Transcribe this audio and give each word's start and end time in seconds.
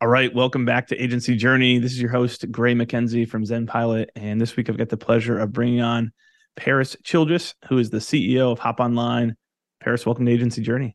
All 0.00 0.06
right, 0.06 0.32
welcome 0.32 0.64
back 0.64 0.86
to 0.88 0.96
Agency 0.96 1.34
Journey. 1.34 1.80
This 1.80 1.90
is 1.90 2.00
your 2.00 2.12
host, 2.12 2.48
Gray 2.52 2.72
MacKenzie 2.72 3.28
from 3.28 3.44
ZenPilot. 3.44 4.06
And 4.14 4.40
this 4.40 4.56
week 4.56 4.70
I've 4.70 4.78
got 4.78 4.90
the 4.90 4.96
pleasure 4.96 5.36
of 5.40 5.52
bringing 5.52 5.80
on 5.80 6.12
Paris 6.54 6.96
Childress, 7.02 7.56
who 7.68 7.78
is 7.78 7.90
the 7.90 7.98
CEO 7.98 8.52
of 8.52 8.60
Hop 8.60 8.78
Online. 8.78 9.34
Paris, 9.80 10.06
welcome 10.06 10.24
to 10.26 10.30
Agency 10.30 10.62
Journey. 10.62 10.94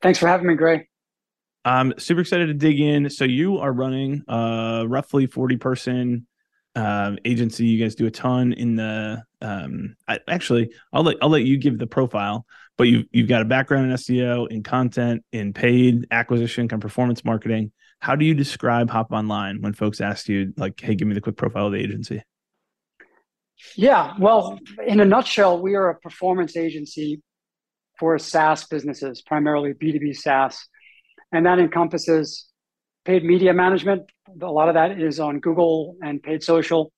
Thanks 0.00 0.18
for 0.18 0.28
having 0.28 0.46
me, 0.46 0.54
Gray. 0.54 0.88
I'm 1.66 1.92
super 1.98 2.22
excited 2.22 2.46
to 2.46 2.54
dig 2.54 2.80
in. 2.80 3.10
So 3.10 3.24
you 3.24 3.58
are 3.58 3.70
running 3.70 4.24
a 4.28 4.86
roughly 4.88 5.26
40 5.26 5.58
person 5.58 6.26
uh, 6.74 7.16
agency. 7.26 7.66
You 7.66 7.84
guys 7.84 7.96
do 7.96 8.06
a 8.06 8.10
ton 8.10 8.54
in 8.54 8.76
the 8.76 9.22
um, 9.42 9.94
I, 10.08 10.20
actually 10.26 10.72
I'll 10.90 11.02
let 11.02 11.18
I'll 11.20 11.28
let 11.28 11.42
you 11.42 11.58
give 11.58 11.78
the 11.78 11.86
profile, 11.86 12.46
but 12.78 12.84
you 12.84 13.04
you've 13.12 13.28
got 13.28 13.42
a 13.42 13.44
background 13.44 13.90
in 13.90 13.96
SEO, 13.98 14.48
in 14.48 14.62
content, 14.62 15.22
in 15.32 15.52
paid 15.52 16.06
acquisition, 16.10 16.66
kind 16.66 16.82
of 16.82 16.82
performance 16.82 17.26
marketing. 17.26 17.72
How 18.00 18.16
do 18.16 18.24
you 18.24 18.34
describe 18.34 18.88
Hop 18.90 19.12
Online 19.12 19.60
when 19.60 19.74
folks 19.74 20.00
ask 20.00 20.28
you, 20.28 20.54
like, 20.56 20.80
hey, 20.80 20.94
give 20.94 21.06
me 21.06 21.14
the 21.14 21.20
quick 21.20 21.36
profile 21.36 21.66
of 21.66 21.72
the 21.72 21.78
agency? 21.78 22.22
Yeah, 23.76 24.14
well, 24.18 24.58
in 24.86 25.00
a 25.00 25.04
nutshell, 25.04 25.60
we 25.60 25.74
are 25.74 25.90
a 25.90 25.94
performance 26.00 26.56
agency 26.56 27.22
for 27.98 28.18
SaaS 28.18 28.66
businesses, 28.66 29.20
primarily 29.20 29.74
B2B 29.74 30.16
SaaS. 30.16 30.66
And 31.30 31.44
that 31.44 31.58
encompasses 31.58 32.46
paid 33.04 33.22
media 33.22 33.52
management. 33.52 34.04
A 34.40 34.46
lot 34.46 34.68
of 34.68 34.74
that 34.74 34.98
is 34.98 35.20
on 35.20 35.40
Google 35.40 35.96
and 36.02 36.22
paid 36.22 36.42
social, 36.42 36.92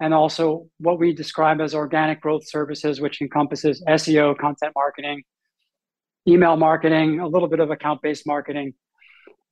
and 0.00 0.14
also 0.14 0.68
what 0.78 0.98
we 0.98 1.12
describe 1.12 1.60
as 1.60 1.74
organic 1.74 2.22
growth 2.22 2.48
services, 2.48 2.98
which 2.98 3.20
encompasses 3.20 3.82
SEO, 3.86 4.38
content 4.38 4.72
marketing, 4.74 5.22
email 6.26 6.56
marketing, 6.56 7.20
a 7.20 7.28
little 7.28 7.48
bit 7.48 7.60
of 7.60 7.70
account 7.70 8.00
based 8.00 8.26
marketing, 8.26 8.72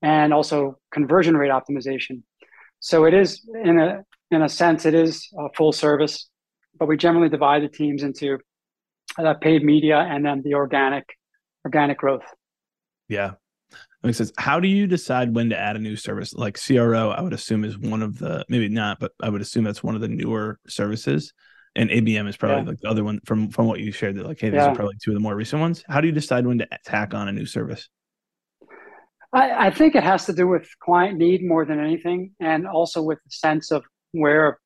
and 0.05 0.35
also 0.35 0.77
conversion 0.93 1.35
rate 1.35 1.51
optimization. 1.51 2.23
So 2.79 3.07
it 3.07 3.15
is 3.15 3.41
in 3.65 3.81
a 3.81 4.05
in 4.31 4.43
a 4.43 4.49
sense 4.49 4.85
it 4.85 4.95
is 4.95 5.29
a 5.37 5.49
full 5.57 5.73
service, 5.73 6.29
but 6.79 6.87
we 6.87 6.97
generally 6.99 7.31
divide 7.31 7.63
the 7.63 7.69
teams 7.69 8.03
into 8.03 8.39
uh, 9.19 9.35
paid 9.35 9.65
media 9.65 9.99
and 9.99 10.25
then 10.25 10.43
the 10.45 10.55
organic 10.55 11.05
organic 11.65 11.99
growth. 11.99 12.25
Yeah. 13.09 13.33
That 13.71 14.09
makes 14.09 14.19
sense. 14.19 14.33
How 14.37 14.61
do 14.61 14.69
you 14.69 14.87
decide 14.87 15.35
when 15.35 15.49
to 15.49 15.59
add 15.59 15.77
a 15.77 15.79
new 15.79 15.97
service? 15.97 16.35
Like 16.35 16.59
CRO, 16.61 17.09
I 17.09 17.23
would 17.23 17.33
assume 17.33 17.65
is 17.65 17.79
one 17.79 18.03
of 18.03 18.19
the 18.19 18.45
maybe 18.51 18.69
not, 18.69 19.01
but 19.01 19.13
I 19.23 19.31
would 19.31 19.41
assume 19.41 19.65
that's 19.65 19.83
one 19.83 19.95
of 19.95 20.03
the 20.03 20.09
newer 20.09 20.59
services. 20.69 21.33
And 21.77 21.89
ABM 21.89 22.29
is 22.29 22.37
probably 22.37 22.65
yeah. 22.65 22.69
like 22.69 22.81
the 22.81 22.89
other 22.89 23.03
one 23.03 23.21
from 23.25 23.49
from 23.49 23.67
what 23.67 23.81
you 23.81 23.91
shared 23.91 24.17
that 24.17 24.27
like, 24.27 24.39
hey, 24.39 24.51
these 24.51 24.59
yeah. 24.59 24.69
are 24.69 24.77
probably 24.77 24.97
two 25.03 25.13
of 25.13 25.15
the 25.15 25.21
more 25.21 25.35
recent 25.35 25.63
ones. 25.63 25.83
How 25.89 26.03
do 26.03 26.07
you 26.07 26.13
decide 26.13 26.47
when 26.47 26.59
to 26.59 26.69
tack 26.85 27.15
on 27.15 27.29
a 27.29 27.33
new 27.33 27.47
service? 27.47 27.89
I, 29.35 29.67
I 29.67 29.71
think 29.71 29.97
it 29.97 30.05
has 30.05 30.27
to 30.27 30.33
do 30.33 30.47
with 30.47 30.69
client 30.79 31.19
need 31.19 31.45
more 31.45 31.65
than 31.65 31.81
anything, 31.81 32.33
and 32.41 32.67
also 32.67 33.03
with 33.03 33.19
the 33.25 33.31
sense 33.31 33.73
of 33.73 33.83
where 34.13 34.59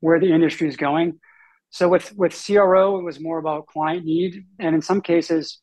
where 0.00 0.18
the 0.18 0.32
industry 0.32 0.66
is 0.68 0.76
going. 0.76 1.20
So 1.68 1.88
with 1.88 2.12
with 2.16 2.32
CRO, 2.34 2.98
it 2.98 3.04
was 3.04 3.20
more 3.20 3.38
about 3.38 3.66
client 3.66 4.06
need, 4.06 4.44
and 4.58 4.74
in 4.74 4.80
some 4.80 5.02
cases, 5.02 5.60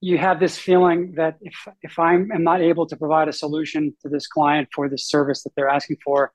you 0.00 0.18
have 0.18 0.40
this 0.40 0.58
feeling 0.58 1.12
that 1.16 1.36
if 1.40 1.54
if 1.82 1.98
I'm 1.98 2.32
am 2.32 2.42
not 2.42 2.60
able 2.60 2.86
to 2.88 2.96
provide 2.96 3.28
a 3.28 3.32
solution 3.32 3.94
to 4.02 4.08
this 4.08 4.26
client 4.26 4.68
for 4.74 4.88
this 4.88 5.08
service 5.08 5.44
that 5.44 5.52
they're 5.54 5.68
asking 5.68 5.98
for, 6.04 6.32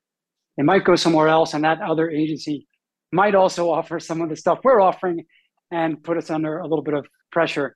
they 0.55 0.63
might 0.63 0.85
go 0.85 0.95
somewhere 0.95 1.27
else, 1.27 1.53
and 1.53 1.65
that 1.65 1.81
other 1.81 2.09
agency 2.09 2.67
might 3.11 3.35
also 3.35 3.69
offer 3.77 3.99
some 3.99 4.21
of 4.21 4.29
the 4.29 4.37
stuff 4.37 4.59
we're 4.63 4.81
offering, 4.81 5.25
and 5.69 6.01
put 6.01 6.17
us 6.17 6.29
under 6.29 6.59
a 6.59 6.67
little 6.67 6.83
bit 6.83 6.93
of 6.93 7.05
pressure. 7.29 7.75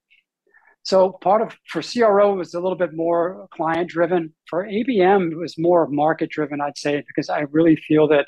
So 0.86 1.14
part 1.14 1.42
of 1.42 1.58
for 1.68 1.82
CRO 1.82 2.36
was 2.36 2.54
a 2.54 2.60
little 2.60 2.78
bit 2.78 2.94
more 2.94 3.48
client 3.52 3.90
driven. 3.90 4.36
For 4.48 4.66
ABM, 4.66 5.32
it 5.32 5.38
was 5.38 5.58
more 5.58 5.88
market 5.88 6.30
driven, 6.30 6.62
I'd 6.62 6.78
say, 6.78 7.04
because 7.08 7.28
I 7.28 7.46
really 7.52 7.76
feel 7.76 8.08
that 8.10 8.28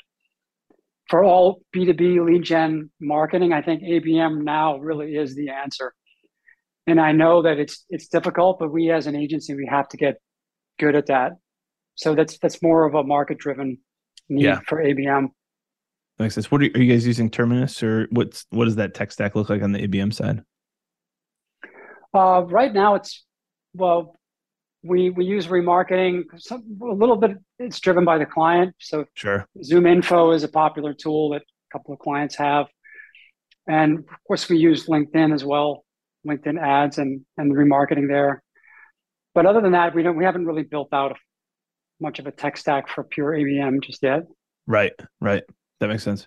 for 1.08 1.22
all 1.22 1.62
B2B 1.74 2.26
lead 2.26 2.42
gen 2.42 2.90
marketing, 3.00 3.52
I 3.52 3.62
think 3.62 3.82
ABM 3.82 4.42
now 4.42 4.78
really 4.78 5.14
is 5.14 5.36
the 5.36 5.50
answer. 5.50 5.94
And 6.88 7.00
I 7.00 7.12
know 7.12 7.42
that 7.42 7.60
it's 7.60 7.84
it's 7.90 8.08
difficult, 8.08 8.58
but 8.58 8.72
we 8.72 8.90
as 8.90 9.06
an 9.06 9.14
agency 9.14 9.54
we 9.54 9.68
have 9.70 9.88
to 9.90 9.96
get 9.96 10.16
good 10.80 10.96
at 10.96 11.06
that. 11.06 11.32
So 11.94 12.16
that's 12.16 12.38
that's 12.38 12.60
more 12.60 12.86
of 12.86 12.94
a 12.94 13.04
market 13.04 13.38
driven 13.38 13.78
need 14.28 14.44
yeah. 14.44 14.60
for 14.66 14.82
ABM. 14.82 15.28
Makes 16.18 16.34
sense. 16.34 16.50
What 16.50 16.60
are 16.62 16.64
you, 16.64 16.70
are 16.74 16.80
you 16.80 16.92
guys 16.92 17.06
using 17.06 17.30
Terminus 17.30 17.84
or 17.84 18.08
what's 18.10 18.46
what 18.50 18.64
does 18.64 18.76
that 18.76 18.94
tech 18.94 19.12
stack 19.12 19.36
look 19.36 19.48
like 19.48 19.62
on 19.62 19.70
the 19.70 19.86
ABM 19.86 20.12
side? 20.12 20.42
Uh, 22.18 22.40
right 22.46 22.72
now, 22.72 22.96
it's 22.96 23.24
well, 23.74 24.16
we 24.82 25.10
we 25.10 25.24
use 25.24 25.46
remarketing. 25.46 26.24
Some, 26.36 26.62
a 26.82 26.92
little 26.92 27.16
bit, 27.16 27.36
it's 27.60 27.78
driven 27.78 28.04
by 28.04 28.18
the 28.18 28.26
client. 28.26 28.74
So 28.80 29.04
sure, 29.14 29.46
ZoomInfo 29.58 30.34
is 30.34 30.42
a 30.42 30.48
popular 30.48 30.94
tool 30.94 31.30
that 31.30 31.42
a 31.42 31.70
couple 31.72 31.94
of 31.94 32.00
clients 32.00 32.34
have, 32.36 32.66
and 33.68 34.00
of 34.00 34.24
course, 34.26 34.48
we 34.48 34.58
use 34.58 34.86
LinkedIn 34.86 35.32
as 35.32 35.44
well, 35.44 35.84
LinkedIn 36.26 36.60
ads 36.60 36.98
and 36.98 37.24
and 37.36 37.54
remarketing 37.54 38.08
there. 38.08 38.42
But 39.32 39.46
other 39.46 39.60
than 39.60 39.72
that, 39.72 39.94
we 39.94 40.02
don't 40.02 40.16
we 40.16 40.24
haven't 40.24 40.46
really 40.46 40.64
built 40.64 40.92
out 40.92 41.16
much 42.00 42.18
of 42.18 42.26
a 42.26 42.32
tech 42.32 42.56
stack 42.56 42.88
for 42.88 43.04
pure 43.04 43.32
ABM 43.32 43.80
just 43.80 44.02
yet. 44.02 44.24
Right, 44.66 44.92
right. 45.20 45.44
That 45.78 45.86
makes 45.86 46.02
sense. 46.02 46.26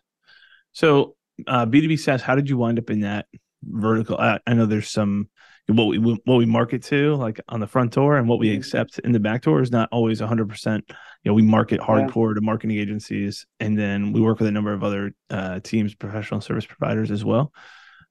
So 0.72 1.16
uh, 1.48 1.66
B2B 1.66 2.00
SaaS, 2.00 2.22
how 2.22 2.36
did 2.36 2.50
you 2.50 2.58
wind 2.58 2.80
up 2.80 2.90
in 2.90 3.02
that 3.02 3.26
vertical? 3.64 4.18
I, 4.18 4.40
I 4.48 4.54
know 4.54 4.66
there's 4.66 4.90
some 4.90 5.30
what 5.68 5.88
we 5.88 5.98
what 5.98 6.36
we 6.36 6.46
market 6.46 6.84
to 6.84 7.16
like 7.16 7.40
on 7.50 7.60
the 7.60 7.68
front 7.68 7.94
door 7.94 8.18
and 8.18 8.28
what 8.28 8.40
we 8.40 8.54
accept 8.54 9.00
in 9.00 9.12
the 9.12 9.20
back 9.20 9.44
door 9.44 9.62
is 9.62 9.72
not 9.72 9.88
always 9.92 10.22
100% 10.22 10.82
you 10.88 10.96
know 11.26 11.34
we 11.34 11.42
market 11.42 11.80
hardcore 11.80 12.30
yeah. 12.30 12.36
to 12.36 12.42
marketing 12.42 12.78
agencies 12.78 13.46
and 13.60 13.78
then 13.78 14.12
we 14.12 14.20
work 14.20 14.40
with 14.40 14.48
a 14.48 14.52
number 14.52 14.74
of 14.74 14.84
other 14.84 15.12
uh, 15.30 15.60
teams 15.60 15.96
professional 15.96 16.42
service 16.42 16.66
providers 16.66 17.12
as 17.12 17.24
well 17.24 17.52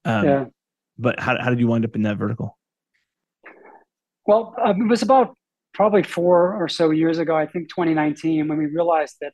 um, 0.05 0.25
yeah. 0.25 0.45
but 0.99 1.19
how, 1.21 1.37
how 1.41 1.51
did 1.51 1.59
you 1.59 1.67
wind 1.67 1.85
up 1.85 1.95
in 1.95 2.03
that 2.03 2.17
vertical 2.17 2.57
well 4.27 4.55
um, 4.63 4.83
it 4.83 4.87
was 4.87 5.03
about 5.03 5.37
probably 5.75 6.03
four 6.03 6.55
or 6.55 6.69
so 6.69 6.91
years 6.91 7.19
ago 7.19 7.37
i 7.37 7.47
think 7.47 7.69
2019 7.69 8.49
when 8.49 8.59
we 8.59 8.67
realized 8.67 9.17
that 9.21 9.33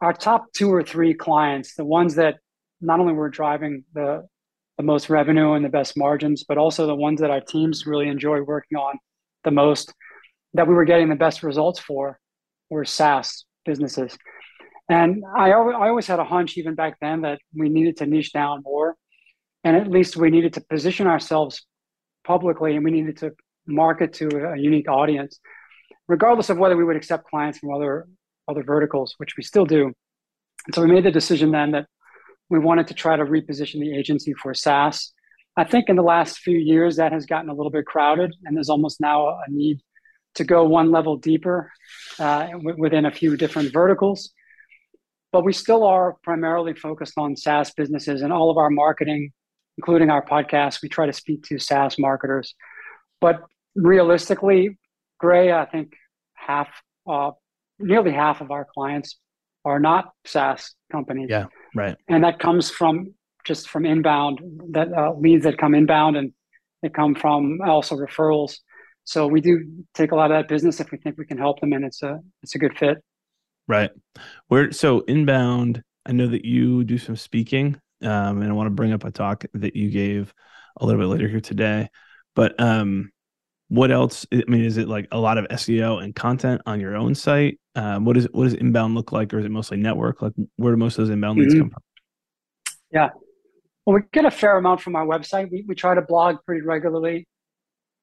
our 0.00 0.12
top 0.12 0.46
two 0.54 0.72
or 0.72 0.82
three 0.82 1.14
clients 1.14 1.74
the 1.74 1.84
ones 1.84 2.14
that 2.14 2.36
not 2.80 2.98
only 2.98 3.12
were 3.12 3.28
driving 3.28 3.84
the 3.94 4.26
the 4.80 4.86
most 4.86 5.10
revenue 5.10 5.52
and 5.52 5.62
the 5.62 5.68
best 5.68 5.94
margins, 5.94 6.42
but 6.48 6.56
also 6.56 6.86
the 6.86 6.94
ones 6.94 7.20
that 7.20 7.28
our 7.28 7.42
teams 7.42 7.86
really 7.86 8.08
enjoy 8.08 8.40
working 8.40 8.78
on 8.78 8.98
the 9.44 9.50
most, 9.50 9.92
that 10.54 10.66
we 10.66 10.72
were 10.72 10.86
getting 10.86 11.10
the 11.10 11.14
best 11.14 11.42
results 11.42 11.78
for, 11.78 12.18
were 12.70 12.86
SaaS 12.86 13.44
businesses. 13.66 14.16
And 14.88 15.22
I, 15.36 15.50
I 15.50 15.88
always 15.88 16.06
had 16.06 16.18
a 16.18 16.24
hunch, 16.24 16.56
even 16.56 16.74
back 16.76 16.96
then, 16.98 17.20
that 17.20 17.40
we 17.54 17.68
needed 17.68 17.98
to 17.98 18.06
niche 18.06 18.32
down 18.32 18.62
more. 18.64 18.96
And 19.64 19.76
at 19.76 19.86
least 19.86 20.16
we 20.16 20.30
needed 20.30 20.54
to 20.54 20.62
position 20.62 21.06
ourselves 21.06 21.66
publicly 22.24 22.74
and 22.74 22.82
we 22.82 22.90
needed 22.90 23.18
to 23.18 23.32
market 23.66 24.14
to 24.14 24.28
a 24.54 24.56
unique 24.56 24.88
audience, 24.88 25.40
regardless 26.08 26.48
of 26.48 26.56
whether 26.56 26.74
we 26.78 26.84
would 26.84 26.96
accept 26.96 27.28
clients 27.28 27.58
from 27.58 27.74
other, 27.74 28.08
other 28.48 28.62
verticals, 28.62 29.12
which 29.18 29.36
we 29.36 29.42
still 29.42 29.66
do. 29.66 29.92
And 30.64 30.74
so 30.74 30.80
we 30.80 30.88
made 30.88 31.04
the 31.04 31.10
decision 31.10 31.50
then 31.50 31.72
that 31.72 31.84
we 32.50 32.58
wanted 32.58 32.88
to 32.88 32.94
try 32.94 33.16
to 33.16 33.24
reposition 33.24 33.80
the 33.80 33.96
agency 33.96 34.34
for 34.34 34.52
SaaS. 34.52 35.12
I 35.56 35.64
think 35.64 35.88
in 35.88 35.96
the 35.96 36.02
last 36.02 36.38
few 36.38 36.58
years 36.58 36.96
that 36.96 37.12
has 37.12 37.24
gotten 37.26 37.48
a 37.48 37.54
little 37.54 37.70
bit 37.70 37.86
crowded, 37.86 38.34
and 38.44 38.56
there's 38.56 38.68
almost 38.68 39.00
now 39.00 39.28
a 39.28 39.44
need 39.48 39.80
to 40.34 40.44
go 40.44 40.64
one 40.64 40.90
level 40.90 41.16
deeper 41.16 41.70
uh, 42.18 42.48
within 42.76 43.06
a 43.06 43.10
few 43.10 43.36
different 43.36 43.72
verticals. 43.72 44.30
But 45.32 45.44
we 45.44 45.52
still 45.52 45.84
are 45.84 46.16
primarily 46.22 46.74
focused 46.74 47.14
on 47.16 47.36
SaaS 47.36 47.72
businesses, 47.72 48.22
and 48.22 48.32
all 48.32 48.50
of 48.50 48.58
our 48.58 48.70
marketing, 48.70 49.32
including 49.78 50.10
our 50.10 50.24
podcast, 50.24 50.82
we 50.82 50.88
try 50.88 51.06
to 51.06 51.12
speak 51.12 51.44
to 51.44 51.58
SaaS 51.58 51.98
marketers. 51.98 52.54
But 53.20 53.42
realistically, 53.76 54.78
Gray, 55.18 55.52
I 55.52 55.66
think 55.66 55.92
half, 56.34 56.68
uh, 57.08 57.32
nearly 57.78 58.12
half 58.12 58.40
of 58.40 58.50
our 58.50 58.66
clients 58.72 59.18
are 59.64 59.78
not 59.78 60.12
SaaS 60.24 60.74
companies. 60.90 61.28
Yeah. 61.30 61.46
Right. 61.74 61.96
And 62.08 62.24
that 62.24 62.38
comes 62.38 62.70
from 62.70 63.14
just 63.44 63.68
from 63.68 63.86
inbound 63.86 64.40
that 64.72 64.92
uh, 64.92 65.12
leads 65.14 65.44
that 65.44 65.58
come 65.58 65.74
inbound 65.74 66.16
and 66.16 66.32
they 66.82 66.88
come 66.88 67.14
from 67.14 67.60
also 67.64 67.96
referrals. 67.96 68.56
So 69.04 69.26
we 69.26 69.40
do 69.40 69.64
take 69.94 70.12
a 70.12 70.16
lot 70.16 70.30
of 70.30 70.36
that 70.36 70.48
business 70.48 70.80
if 70.80 70.90
we 70.90 70.98
think 70.98 71.16
we 71.18 71.26
can 71.26 71.38
help 71.38 71.60
them 71.60 71.72
and 71.72 71.84
it's 71.84 72.02
a 72.02 72.20
it's 72.42 72.54
a 72.54 72.58
good 72.58 72.76
fit. 72.78 72.98
Right. 73.66 73.90
Where 74.48 74.72
so 74.72 75.00
inbound, 75.00 75.82
I 76.04 76.12
know 76.12 76.26
that 76.26 76.44
you 76.44 76.84
do 76.84 76.98
some 76.98 77.16
speaking. 77.16 77.80
Um, 78.02 78.40
and 78.40 78.48
I 78.48 78.52
want 78.52 78.66
to 78.66 78.70
bring 78.70 78.92
up 78.92 79.04
a 79.04 79.10
talk 79.10 79.44
that 79.52 79.76
you 79.76 79.90
gave 79.90 80.32
a 80.78 80.86
little 80.86 81.00
bit 81.00 81.08
later 81.08 81.28
here 81.28 81.40
today. 81.40 81.88
But 82.34 82.58
um, 82.58 83.10
what 83.70 83.92
else? 83.92 84.26
I 84.32 84.42
mean, 84.48 84.64
is 84.64 84.76
it 84.78 84.88
like 84.88 85.06
a 85.12 85.18
lot 85.18 85.38
of 85.38 85.46
SEO 85.46 86.02
and 86.02 86.14
content 86.14 86.60
on 86.66 86.80
your 86.80 86.96
own 86.96 87.14
site? 87.14 87.58
Um, 87.76 88.04
what 88.04 88.16
is 88.16 88.28
what 88.32 88.44
does 88.44 88.54
inbound 88.54 88.96
look 88.96 89.12
like, 89.12 89.32
or 89.32 89.38
is 89.38 89.46
it 89.46 89.50
mostly 89.50 89.76
network? 89.76 90.20
Like, 90.20 90.32
where 90.56 90.72
do 90.72 90.76
most 90.76 90.98
of 90.98 91.06
those 91.06 91.10
inbound 91.14 91.38
leads 91.38 91.54
mm-hmm. 91.54 91.62
come 91.62 91.70
from? 91.70 91.82
Yeah, 92.92 93.10
well, 93.86 93.94
we 93.94 94.00
get 94.12 94.24
a 94.24 94.30
fair 94.30 94.56
amount 94.56 94.80
from 94.80 94.96
our 94.96 95.06
website. 95.06 95.50
We 95.52 95.64
we 95.66 95.76
try 95.76 95.94
to 95.94 96.02
blog 96.02 96.38
pretty 96.44 96.62
regularly. 96.62 97.28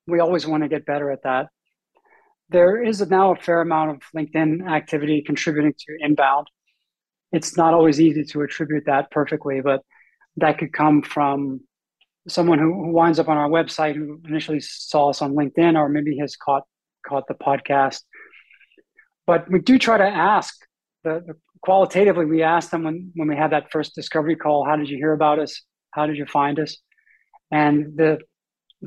We 0.08 0.22
always 0.22 0.48
want 0.48 0.64
to 0.64 0.70
get 0.70 0.86
better 0.86 1.12
at 1.12 1.24
that. 1.24 1.48
there 2.50 2.82
is 2.82 3.06
now 3.10 3.34
a 3.34 3.36
fair 3.36 3.60
amount 3.60 3.92
of 3.92 4.02
LinkedIn 4.16 4.70
activity 4.70 5.22
contributing 5.22 5.74
to 5.74 5.98
inbound. 6.00 6.48
It's 7.34 7.58
not 7.58 7.74
always 7.74 8.00
easy 8.00 8.24
to 8.24 8.42
attribute 8.42 8.86
that 8.86 9.12
perfectly, 9.12 9.60
but 9.60 9.82
that 10.38 10.58
could 10.60 10.72
come 10.72 11.02
from 11.02 11.62
someone 12.28 12.60
who, 12.60 12.74
who 12.74 12.92
winds 12.92 13.20
up 13.20 13.30
on 13.30 13.38
our 13.38 13.50
website 13.50 13.96
who 13.96 14.22
initially 14.28 14.60
saw 14.60 15.10
us 15.10 15.22
on 15.22 15.34
LinkedIn 15.34 15.76
or 15.76 15.90
maybe 15.90 16.18
has 16.18 16.36
caught 16.36 16.64
caught 17.06 17.28
the 17.28 17.34
podcast. 17.34 18.02
But 19.26 19.50
we 19.50 19.60
do 19.60 19.78
try 19.78 19.98
to 19.98 20.04
ask 20.04 20.56
the, 21.04 21.24
the 21.26 21.34
qualitatively. 21.62 22.26
We 22.26 22.44
asked 22.44 22.72
them 22.72 22.84
when 22.84 23.12
when 23.16 23.28
we 23.28 23.36
had 23.36 23.52
that 23.52 23.72
first 23.72 23.96
discovery 23.96 24.36
call, 24.36 24.66
"How 24.66 24.76
did 24.76 24.90
you 24.90 24.98
hear 24.98 25.14
about 25.14 25.40
us? 25.40 25.62
How 25.92 26.06
did 26.06 26.18
you 26.18 26.26
find 26.26 26.60
us?" 26.60 26.78
And 27.52 27.98
the 27.98 28.20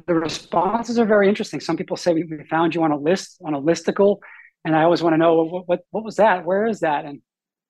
the 0.06 0.14
responses 0.14 0.98
are 0.98 1.06
very 1.06 1.28
interesting. 1.28 1.60
Some 1.60 1.76
people 1.76 1.96
say 1.96 2.12
we, 2.14 2.24
we 2.24 2.44
found 2.44 2.74
you 2.74 2.82
on 2.82 2.92
a 2.92 2.98
list 2.98 3.38
on 3.44 3.54
a 3.54 3.60
listicle, 3.60 4.18
and 4.64 4.76
I 4.76 4.84
always 4.84 5.02
want 5.02 5.14
to 5.14 5.18
know 5.18 5.42
what, 5.42 5.68
what 5.68 5.80
what 5.90 6.04
was 6.04 6.16
that? 6.16 6.44
Where 6.44 6.66
is 6.66 6.80
that? 6.80 7.04
And 7.04 7.20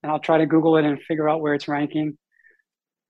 and 0.02 0.10
I'll 0.10 0.20
try 0.20 0.38
to 0.38 0.46
Google 0.46 0.76
it 0.76 0.84
and 0.84 1.00
figure 1.02 1.28
out 1.28 1.40
where 1.40 1.54
it's 1.54 1.68
ranking. 1.68 2.16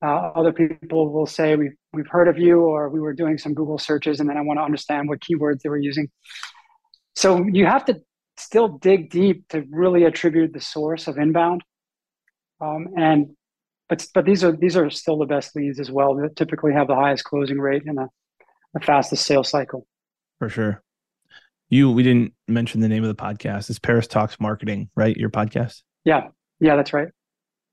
Uh, 0.02 0.30
other 0.34 0.52
people 0.52 1.12
will 1.12 1.26
say 1.26 1.56
we've 1.56 1.74
we've 1.92 2.08
heard 2.08 2.28
of 2.28 2.38
you, 2.38 2.60
or 2.60 2.88
we 2.88 3.00
were 3.00 3.12
doing 3.12 3.36
some 3.36 3.52
Google 3.54 3.78
searches, 3.78 4.20
and 4.20 4.28
then 4.28 4.36
I 4.36 4.40
want 4.40 4.58
to 4.58 4.62
understand 4.62 5.08
what 5.08 5.20
keywords 5.20 5.60
they 5.60 5.68
were 5.68 5.78
using. 5.78 6.08
So 7.14 7.44
you 7.44 7.66
have 7.66 7.84
to 7.86 8.00
still 8.38 8.68
dig 8.68 9.10
deep 9.10 9.46
to 9.48 9.64
really 9.70 10.04
attribute 10.04 10.52
the 10.52 10.60
source 10.60 11.06
of 11.06 11.18
inbound. 11.18 11.62
Um, 12.60 12.88
and 12.96 13.36
but 13.88 14.06
but 14.14 14.24
these 14.24 14.42
are 14.42 14.52
these 14.52 14.76
are 14.76 14.88
still 14.90 15.18
the 15.18 15.26
best 15.26 15.54
leads 15.54 15.80
as 15.80 15.90
well. 15.90 16.14
That 16.14 16.36
typically 16.36 16.72
have 16.72 16.86
the 16.88 16.94
highest 16.94 17.24
closing 17.24 17.58
rate 17.58 17.82
and 17.86 17.98
the, 17.98 18.08
the 18.74 18.80
fastest 18.80 19.26
sales 19.26 19.48
cycle. 19.48 19.86
For 20.38 20.48
sure. 20.48 20.82
You 21.68 21.90
we 21.90 22.02
didn't 22.02 22.32
mention 22.48 22.80
the 22.80 22.88
name 22.88 23.04
of 23.04 23.14
the 23.14 23.22
podcast. 23.22 23.68
It's 23.68 23.78
Paris 23.78 24.06
Talks 24.06 24.40
Marketing, 24.40 24.90
right? 24.96 25.16
Your 25.16 25.30
podcast. 25.30 25.82
Yeah, 26.04 26.28
yeah, 26.58 26.76
that's 26.76 26.92
right. 26.92 27.08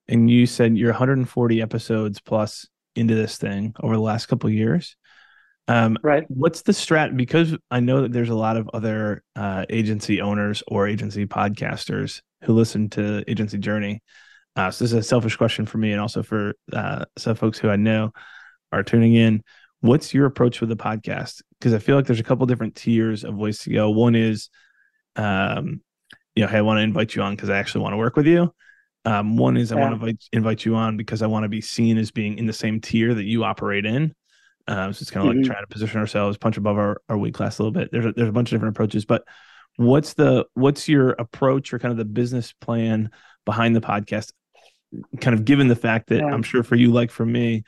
And 0.08 0.30
you 0.30 0.46
said 0.46 0.78
you're 0.78 0.92
140 0.92 1.62
episodes 1.62 2.20
plus 2.22 2.68
into 2.96 3.16
this 3.16 3.38
thing 3.38 3.74
over 3.82 3.96
the 3.96 4.02
last 4.02 4.28
couple 4.28 4.50
years. 4.50 4.96
Um, 5.68 5.98
right. 6.02 6.24
What's 6.30 6.62
the 6.62 6.72
strat? 6.72 7.16
Because 7.18 7.56
I 7.70 7.82
know 7.82 8.02
that 8.02 8.14
there's 8.14 8.30
a 8.30 8.36
lot 8.36 8.56
of 8.58 8.70
other 8.74 9.24
uh, 9.36 9.66
agency 9.70 10.22
owners 10.22 10.64
or 10.68 10.88
agency 10.88 11.26
podcasters 11.26 12.22
who 12.44 12.54
listen 12.54 12.90
to 12.92 13.24
Agency 13.30 13.58
Journey. 13.58 14.02
Uh, 14.56 14.72
so 14.72 14.84
this 14.84 14.94
is 14.94 15.00
a 15.00 15.04
selfish 15.04 15.36
question 15.36 15.66
for 15.66 15.78
me, 15.78 15.92
and 15.92 16.02
also 16.02 16.24
for 16.24 16.54
uh, 16.74 17.06
some 17.18 17.36
folks 17.36 17.60
who 17.60 17.70
I 17.70 17.76
know 17.76 18.12
are 18.72 18.84
tuning 18.84 19.14
in. 19.14 19.44
What's 19.82 20.14
your 20.14 20.26
approach 20.26 20.62
with 20.62 20.70
the 20.70 20.78
podcast? 20.78 21.44
Because 21.60 21.74
I 21.74 21.80
feel 21.80 21.96
like 21.96 22.08
there's 22.08 22.20
a 22.20 22.24
couple 22.24 22.46
different 22.48 22.76
tiers 22.76 23.24
of 23.24 23.36
ways 23.36 23.60
to 23.60 23.72
go. 23.72 23.92
One 23.92 24.16
is, 24.16 24.50
um, 25.16 25.82
you 26.36 26.44
know, 26.44 26.50
hey, 26.50 26.58
I 26.58 26.62
want 26.62 26.80
to 26.80 26.84
invite 26.84 27.14
you 27.14 27.22
on 27.22 27.36
because 27.36 27.50
I 27.50 27.58
actually 27.58 27.82
want 27.82 27.94
to 27.94 27.98
work 27.98 28.16
with 28.16 28.26
you. 28.26 28.52
Um, 29.08 29.38
one 29.38 29.56
is 29.56 29.72
I 29.72 29.76
want 29.76 29.92
to 29.92 29.94
invite, 29.94 30.24
invite 30.34 30.66
you 30.66 30.76
on 30.76 30.98
because 30.98 31.22
I 31.22 31.28
want 31.28 31.44
to 31.44 31.50
be 31.50 31.62
seen 31.62 31.98
as 31.98 32.12
being 32.12 32.38
in 32.38 32.46
the 32.46 32.52
same 32.52 32.82
tier 32.82 33.14
that 33.14 33.24
you 33.24 33.46
operate 33.46 33.86
in. 33.86 34.14
Um, 34.68 34.92
so 34.92 35.02
it's 35.02 35.10
kind 35.10 35.26
of 35.26 35.32
mm-hmm. 35.32 35.44
like 35.44 35.50
trying 35.50 35.64
to 35.64 35.68
position 35.68 36.02
ourselves, 36.02 36.38
punch 36.38 36.58
above 36.58 36.78
our, 36.78 37.02
our 37.08 37.18
weight 37.18 37.34
class 37.34 37.58
a 37.58 37.64
little 37.64 37.72
bit. 37.72 37.90
There's 37.90 38.06
a, 38.06 38.12
there's 38.12 38.28
a 38.28 38.34
bunch 38.34 38.52
of 38.52 38.58
different 38.58 38.76
approaches, 38.76 39.06
but 39.06 39.24
what's 39.78 40.14
the 40.16 40.46
what's 40.56 40.90
your 40.90 41.12
approach 41.12 41.74
or 41.74 41.80
kind 41.80 41.94
of 41.94 41.98
the 41.98 42.04
business 42.04 42.52
plan 42.52 43.10
behind 43.46 43.78
the 43.78 43.80
podcast? 43.80 44.34
Kind 45.22 45.36
of 45.36 45.46
given 45.46 45.70
the 45.70 45.76
fact 45.78 46.10
that 46.10 46.20
yeah. 46.20 46.26
I'm 46.26 46.44
sure 46.44 46.62
for 46.64 46.76
you, 46.76 46.92
like 46.92 47.10
for 47.10 47.26
me, 47.26 47.64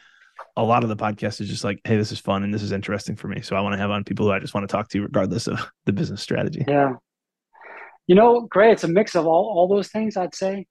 a 0.58 0.64
lot 0.64 0.84
of 0.84 0.90
the 0.90 0.98
podcast 0.98 1.40
is 1.40 1.48
just 1.48 1.64
like, 1.64 1.80
hey, 1.86 1.96
this 1.96 2.12
is 2.12 2.20
fun 2.20 2.44
and 2.44 2.54
this 2.54 2.64
is 2.64 2.74
interesting 2.74 3.16
for 3.16 3.30
me. 3.30 3.40
So 3.40 3.56
I 3.56 3.62
want 3.62 3.76
to 3.76 3.80
have 3.80 3.92
on 3.92 4.04
people 4.04 4.26
who 4.26 4.34
I 4.34 4.40
just 4.40 4.54
want 4.54 4.68
to 4.68 4.72
talk 4.72 4.90
to, 4.90 5.04
regardless 5.04 5.48
of 5.48 5.58
the 5.86 5.94
business 5.94 6.22
strategy. 6.22 6.66
Yeah. 6.68 6.96
You 8.08 8.16
know, 8.16 8.42
great. 8.42 8.74
It's 8.74 8.84
a 8.84 8.90
mix 8.90 9.16
of 9.16 9.26
all, 9.26 9.54
all 9.56 9.70
those 9.70 9.88
things, 9.88 10.18
I'd 10.18 10.36
say. 10.36 10.66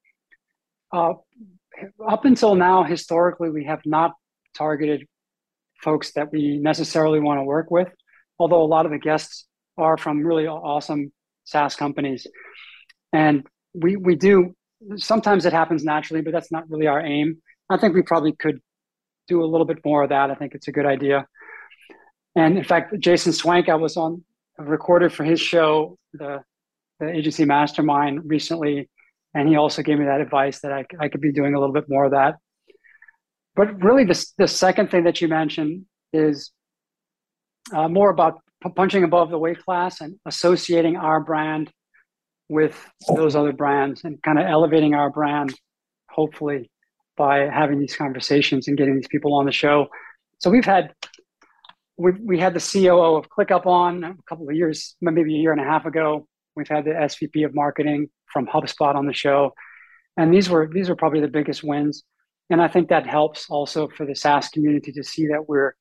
Uh, 0.92 1.14
up 2.06 2.24
until 2.24 2.54
now, 2.54 2.82
historically, 2.82 3.50
we 3.50 3.64
have 3.64 3.80
not 3.84 4.12
targeted 4.56 5.06
folks 5.82 6.12
that 6.12 6.32
we 6.32 6.58
necessarily 6.58 7.20
want 7.20 7.38
to 7.38 7.44
work 7.44 7.70
with, 7.70 7.88
although 8.38 8.62
a 8.62 8.66
lot 8.66 8.86
of 8.86 8.92
the 8.92 8.98
guests 8.98 9.46
are 9.76 9.96
from 9.96 10.24
really 10.24 10.46
awesome 10.46 11.12
SaaS 11.44 11.76
companies. 11.76 12.26
And 13.12 13.46
we, 13.74 13.96
we 13.96 14.16
do, 14.16 14.54
sometimes 14.96 15.46
it 15.46 15.52
happens 15.52 15.84
naturally, 15.84 16.22
but 16.22 16.32
that's 16.32 16.50
not 16.50 16.68
really 16.68 16.86
our 16.86 17.00
aim. 17.00 17.40
I 17.70 17.76
think 17.76 17.94
we 17.94 18.02
probably 18.02 18.32
could 18.32 18.60
do 19.28 19.42
a 19.42 19.46
little 19.46 19.66
bit 19.66 19.84
more 19.84 20.02
of 20.02 20.08
that. 20.08 20.30
I 20.30 20.34
think 20.34 20.54
it's 20.54 20.68
a 20.68 20.72
good 20.72 20.86
idea. 20.86 21.26
And 22.34 22.58
in 22.58 22.64
fact, 22.64 22.94
Jason 22.98 23.32
Swenk, 23.32 23.68
I 23.68 23.74
was 23.74 23.96
on 23.96 24.24
recorded 24.58 25.12
for 25.12 25.24
his 25.24 25.40
show, 25.40 25.98
the, 26.12 26.42
the 26.98 27.08
agency 27.08 27.44
mastermind 27.44 28.22
recently 28.24 28.88
and 29.34 29.48
he 29.48 29.56
also 29.56 29.82
gave 29.82 29.98
me 29.98 30.06
that 30.06 30.20
advice 30.20 30.60
that 30.60 30.72
I, 30.72 30.84
I 31.00 31.08
could 31.08 31.20
be 31.20 31.32
doing 31.32 31.54
a 31.54 31.60
little 31.60 31.74
bit 31.74 31.84
more 31.88 32.04
of 32.06 32.12
that. 32.12 32.36
But 33.54 33.82
really, 33.82 34.04
the, 34.04 34.26
the 34.38 34.48
second 34.48 34.90
thing 34.90 35.04
that 35.04 35.20
you 35.20 35.28
mentioned 35.28 35.84
is 36.12 36.52
uh, 37.72 37.88
more 37.88 38.10
about 38.10 38.40
punching 38.76 39.04
above 39.04 39.30
the 39.30 39.38
weight 39.38 39.58
class 39.64 40.00
and 40.00 40.16
associating 40.26 40.96
our 40.96 41.20
brand 41.20 41.70
with 42.48 42.88
those 43.08 43.36
other 43.36 43.52
brands 43.52 44.04
and 44.04 44.22
kind 44.22 44.38
of 44.38 44.46
elevating 44.46 44.94
our 44.94 45.10
brand, 45.10 45.54
hopefully, 46.08 46.70
by 47.16 47.40
having 47.40 47.78
these 47.78 47.96
conversations 47.96 48.68
and 48.68 48.78
getting 48.78 48.96
these 48.96 49.08
people 49.08 49.34
on 49.34 49.44
the 49.44 49.52
show. 49.52 49.88
So 50.38 50.50
we've 50.50 50.64
had 50.64 50.92
we 51.96 52.12
we 52.12 52.38
had 52.38 52.54
the 52.54 52.60
COO 52.60 53.16
of 53.16 53.28
ClickUp 53.28 53.66
on 53.66 54.04
a 54.04 54.14
couple 54.28 54.48
of 54.48 54.54
years, 54.54 54.96
maybe 55.00 55.34
a 55.34 55.38
year 55.38 55.52
and 55.52 55.60
a 55.60 55.64
half 55.64 55.84
ago. 55.84 56.26
We've 56.54 56.68
had 56.68 56.84
the 56.84 56.92
SVP 56.92 57.44
of 57.44 57.54
marketing 57.54 58.08
from 58.32 58.46
HubSpot 58.46 58.94
on 58.94 59.06
the 59.06 59.12
show, 59.12 59.52
and 60.16 60.32
these 60.32 60.48
were 60.50 60.68
these 60.72 60.90
are 60.90 60.96
probably 60.96 61.20
the 61.20 61.28
biggest 61.28 61.62
wins. 61.62 62.02
And 62.50 62.62
I 62.62 62.68
think 62.68 62.88
that 62.88 63.06
helps 63.06 63.50
also 63.50 63.88
for 63.88 64.06
the 64.06 64.14
SaaS 64.14 64.48
community 64.48 64.92
to 64.92 65.04
see 65.04 65.26
that 65.28 65.48
we're 65.48 65.74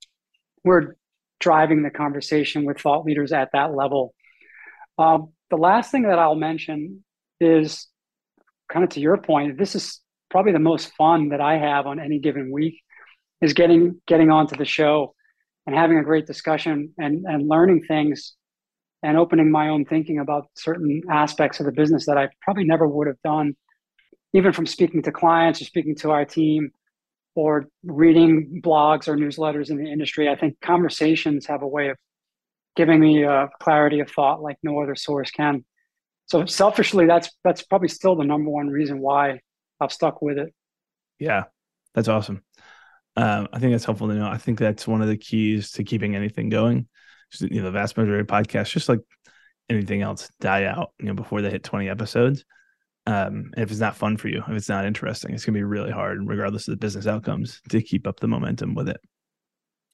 we're 0.64 0.96
driving 1.40 1.84
the 1.84 1.90
conversation 1.90 2.66
with 2.66 2.80
thought 2.80 3.06
leaders 3.06 3.32
at 3.32 3.50
that 3.54 3.74
level. 3.76 4.14
Um, 4.98 5.34
the 5.50 5.58
last 5.58 5.92
thing 5.92 6.04
that 6.04 6.20
I'll 6.20 6.36
mention 6.36 7.04
is 7.40 7.88
kind 8.72 8.84
of 8.84 8.90
to 8.92 9.00
your 9.00 9.18
point. 9.18 9.58
This 9.58 9.76
is 9.76 10.02
probably 10.30 10.52
the 10.52 10.60
most 10.60 10.92
fun 10.94 11.30
that 11.30 11.42
I 11.42 11.58
have 11.58 11.88
on 11.88 12.00
any 12.00 12.20
given 12.20 12.52
week 12.52 12.82
is 13.42 13.54
getting 13.54 14.02
getting 14.08 14.30
onto 14.30 14.56
the 14.56 14.66
show 14.66 15.14
and 15.66 15.76
having 15.76 15.98
a 15.98 16.04
great 16.04 16.26
discussion 16.26 16.94
and 16.98 17.26
and 17.26 17.48
learning 17.48 17.84
things 17.88 18.36
and 19.04 19.18
opening 19.18 19.52
my 19.52 19.70
own 19.70 19.86
thinking 19.86 20.20
about 20.20 20.48
certain 20.56 21.02
aspects 21.10 21.60
of 21.60 21.66
the 21.66 21.72
business 21.72 22.06
that 22.08 22.18
I 22.18 22.30
probably 22.42 22.64
never 22.64 22.88
would 22.88 23.08
have 23.08 23.22
done, 23.24 23.56
even 24.34 24.54
from 24.54 24.66
speaking 24.66 25.04
to 25.04 25.12
clients 25.12 25.62
or 25.62 25.66
speaking 25.66 25.96
to 25.98 26.12
our 26.12 26.26
team 26.26 26.72
or 27.36 27.68
reading 27.84 28.62
blogs 28.64 29.08
or 29.08 29.16
newsletters 29.16 29.70
in 29.70 29.78
the 29.78 29.92
industry. 29.92 30.28
I 30.28 30.36
think 30.36 30.60
conversations 30.62 31.46
have 31.46 31.62
a 31.62 31.68
way 31.68 31.90
of 31.90 31.98
giving 32.76 33.00
me 33.00 33.24
a 33.24 33.50
clarity 33.62 34.00
of 34.00 34.10
thought 34.10 34.42
like 34.42 34.58
no 34.64 34.82
other 34.82 34.96
source 34.96 35.30
can. 35.32 35.64
So 36.26 36.46
selfishly, 36.46 37.06
that's 37.06 37.30
that's 37.44 37.62
probably 37.62 37.88
still 37.88 38.16
the 38.16 38.26
number 38.26 38.50
one 38.50 38.68
reason 38.68 39.00
why 39.00 39.40
I've 39.80 39.94
stuck 39.94 40.22
with 40.22 40.38
it. 40.38 40.54
Yeah, 41.20 41.46
that's 41.94 42.08
awesome. 42.08 42.44
Um, 43.16 43.48
I 43.54 43.60
think 43.60 43.74
that's 43.74 43.86
helpful 43.86 44.10
to 44.10 44.14
know. 44.14 44.28
I 44.28 44.38
think 44.38 44.60
that's 44.60 44.88
one 44.88 45.02
of 45.02 45.08
the 45.08 45.18
keys 45.18 45.72
to 45.72 45.84
keeping 45.84 46.16
anything 46.16 46.50
going 46.50 46.88
you 47.40 47.60
know, 47.60 47.66
the 47.66 47.72
vast 47.72 47.98
majority 47.98 48.22
of 48.22 48.28
podcasts, 48.28 48.72
just 48.72 48.90
like 48.90 49.00
anything 49.70 50.02
else, 50.02 50.30
die 50.40 50.66
out, 50.66 50.92
you 51.00 51.08
know, 51.08 51.14
before 51.14 51.42
they 51.42 51.50
hit 51.50 51.64
20 51.64 51.90
episodes. 51.90 52.46
Um, 53.06 53.52
if 53.56 53.72
it's 53.72 53.80
not 53.80 53.96
fun 53.96 54.18
for 54.18 54.28
you, 54.28 54.44
if 54.48 54.54
it's 54.54 54.70
not 54.70 54.86
interesting, 54.86 55.34
it's 55.34 55.46
gonna 55.46 55.58
be 55.58 55.64
really 55.64 55.92
hard, 55.92 56.28
regardless 56.28 56.68
of 56.68 56.74
the 56.74 56.78
business 56.78 57.08
outcomes, 57.08 57.62
to 57.70 57.82
keep 57.82 58.06
up 58.06 58.20
the 58.20 58.28
momentum 58.28 58.76
with 58.76 58.90
it. 58.90 59.00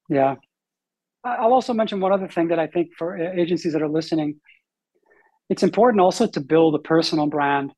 Yeah. 0.09 0.35
I'll 1.23 1.53
also 1.53 1.73
mention 1.73 1.99
one 1.99 2.11
other 2.11 2.27
thing 2.27 2.49
that 2.49 2.59
I 2.59 2.67
think 2.67 2.89
for 2.97 3.17
agencies 3.17 3.73
that 3.73 3.81
are 3.81 3.89
listening, 3.89 4.39
it's 5.49 5.63
important 5.63 6.01
also 6.01 6.27
to 6.27 6.41
build 6.41 6.75
a 6.75 6.79
personal 6.79 7.27
brand. 7.27 7.71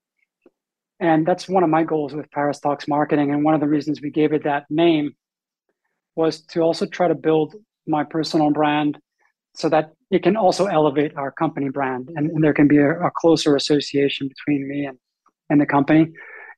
And 0.99 1.25
that's 1.27 1.47
one 1.47 1.63
of 1.63 1.69
my 1.69 1.83
goals 1.83 2.13
with 2.13 2.31
Paris 2.31 2.59
Talks 2.59 2.87
Marketing. 2.87 3.31
And 3.31 3.43
one 3.43 3.53
of 3.53 3.59
the 3.59 3.67
reasons 3.67 4.01
we 4.01 4.09
gave 4.09 4.33
it 4.33 4.45
that 4.45 4.65
name 4.69 5.15
was 6.15 6.41
to 6.47 6.61
also 6.61 6.85
try 6.85 7.07
to 7.07 7.15
build 7.15 7.55
my 7.85 8.03
personal 8.03 8.49
brand 8.49 8.97
so 9.55 9.69
that 9.69 9.91
it 10.11 10.21
can 10.21 10.35
also 10.35 10.65
elevate 10.65 11.15
our 11.15 11.31
company 11.31 11.69
brand 11.69 12.09
and, 12.15 12.29
and 12.29 12.43
there 12.43 12.53
can 12.53 12.67
be 12.67 12.77
a, 12.77 12.91
a, 12.99 13.11
closer 13.15 13.55
association 13.55 14.27
between 14.27 14.67
me 14.67 14.85
and, 14.85 14.97
and 15.49 15.59
the 15.61 15.65
company. 15.65 16.11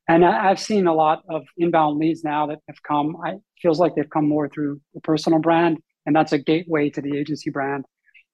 And 0.08 0.24
I, 0.24 0.48
have 0.48 0.58
seen 0.58 0.86
a 0.86 0.94
lot 0.94 1.22
of 1.28 1.44
inbound 1.56 1.98
leads 1.98 2.24
now 2.24 2.46
that 2.46 2.58
have 2.66 2.82
come. 2.82 3.16
I 3.24 3.36
feels 3.60 3.78
like 3.78 3.94
they've 3.94 4.08
come 4.08 4.28
more 4.28 4.48
through 4.48 4.80
the 4.94 5.00
personal 5.00 5.38
brand, 5.38 5.78
and 6.06 6.16
that's 6.16 6.32
a 6.32 6.38
gateway 6.38 6.90
to 6.90 7.00
the 7.00 7.16
agency 7.16 7.50
brand. 7.50 7.84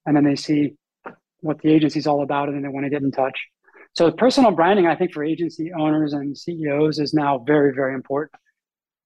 And 0.05 0.15
then 0.15 0.23
they 0.23 0.35
see 0.35 0.75
what 1.41 1.61
the 1.61 1.71
agency 1.71 1.99
is 1.99 2.07
all 2.07 2.23
about, 2.23 2.47
and 2.47 2.55
then 2.55 2.63
they 2.63 2.69
want 2.69 2.85
to 2.85 2.89
get 2.89 3.01
in 3.01 3.11
touch. 3.11 3.37
So 3.93 4.11
personal 4.11 4.51
branding, 4.51 4.87
I 4.87 4.95
think, 4.95 5.13
for 5.13 5.23
agency 5.23 5.71
owners 5.77 6.13
and 6.13 6.37
CEOs 6.37 6.99
is 6.99 7.13
now 7.13 7.39
very, 7.39 7.73
very 7.73 7.93
important. 7.93 8.39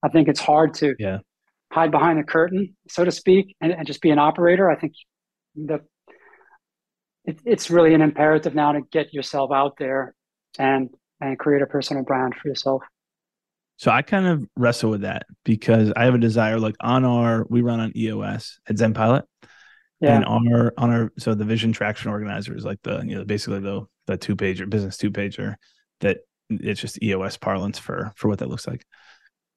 I 0.04 0.10
think 0.10 0.28
it's 0.28 0.40
hard 0.40 0.74
to 0.76 0.96
yeah. 1.00 1.20
hide 1.72 1.92
behind 1.92 2.20
the 2.20 2.24
curtain, 2.24 2.76
so 2.88 3.04
to 3.04 3.12
speak, 3.12 3.56
and, 3.62 3.72
and 3.72 3.86
just 3.86 4.02
be 4.02 4.10
an 4.12 4.20
operator. 4.20 4.70
I 4.70 4.76
think 4.76 4.94
the 5.68 5.82
it, 7.26 7.40
it's 7.46 7.70
really 7.70 7.94
an 7.94 8.02
imperative 8.02 8.56
now 8.56 8.72
to 8.72 8.82
get 8.92 9.14
yourself 9.14 9.52
out 9.52 9.78
there 9.78 10.16
and 10.58 10.90
and 11.22 11.38
create 11.38 11.62
a 11.62 11.68
personal 11.68 12.04
brand 12.04 12.36
for 12.36 12.48
yourself. 12.48 12.84
So 13.80 13.92
I 13.92 14.02
kind 14.02 14.28
of 14.28 14.46
wrestle 14.58 14.90
with 14.90 15.02
that 15.02 15.26
because 15.46 15.94
I 15.96 16.04
have 16.04 16.14
a 16.14 16.20
desire, 16.20 16.60
like 16.60 16.76
on 16.82 17.06
our, 17.06 17.46
we 17.50 17.62
run 17.62 17.80
on 17.80 17.94
EOS 17.96 18.60
at 18.68 18.76
ZenPilot. 18.76 19.24
Yeah. 20.02 20.16
And 20.16 20.26
on 20.26 20.54
our, 20.54 20.74
on 20.78 20.90
our, 20.90 21.12
so 21.18 21.34
the 21.34 21.46
vision 21.46 21.72
traction 21.72 22.12
organizer 22.12 22.56
is 22.58 22.66
like 22.66 22.80
the, 22.84 23.00
you 23.06 23.16
know, 23.16 23.24
basically 23.24 23.62
the, 23.62 23.86
the 24.06 24.18
two 24.18 24.36
pager, 24.36 24.70
business 24.70 24.98
two 24.98 25.12
pager 25.12 25.56
that 26.02 26.18
it's 26.50 26.82
just 26.82 27.02
EOS 27.02 27.38
parlance 27.38 27.80
for, 27.80 28.12
for 28.18 28.28
what 28.28 28.40
that 28.40 28.50
looks 28.50 28.68
like. 28.68 28.86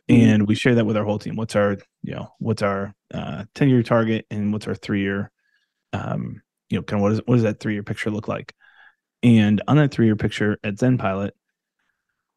Mm-hmm. 0.08 0.24
And 0.24 0.48
we 0.48 0.54
share 0.54 0.76
that 0.76 0.86
with 0.86 0.96
our 0.96 1.04
whole 1.04 1.18
team. 1.18 1.34
What's 1.34 1.56
our, 1.56 1.78
you 2.04 2.14
know, 2.14 2.28
what's 2.38 2.62
our 2.62 2.94
uh, 3.12 3.44
10 3.56 3.70
year 3.70 3.82
target 3.82 4.26
and 4.30 4.52
what's 4.52 4.68
our 4.68 4.76
three 4.76 5.02
year, 5.02 5.32
um, 5.92 6.42
you 6.68 6.78
know, 6.78 6.82
kind 6.82 7.00
of 7.00 7.02
what, 7.02 7.12
is, 7.12 7.20
what 7.26 7.34
does 7.34 7.44
that 7.44 7.60
three 7.60 7.74
year 7.74 7.82
picture 7.82 8.10
look 8.10 8.28
like? 8.28 8.54
And 9.22 9.62
on 9.68 9.76
that 9.76 9.92
three 9.92 10.06
year 10.06 10.16
picture 10.16 10.58
at 10.64 10.74
ZenPilot, 10.74 11.30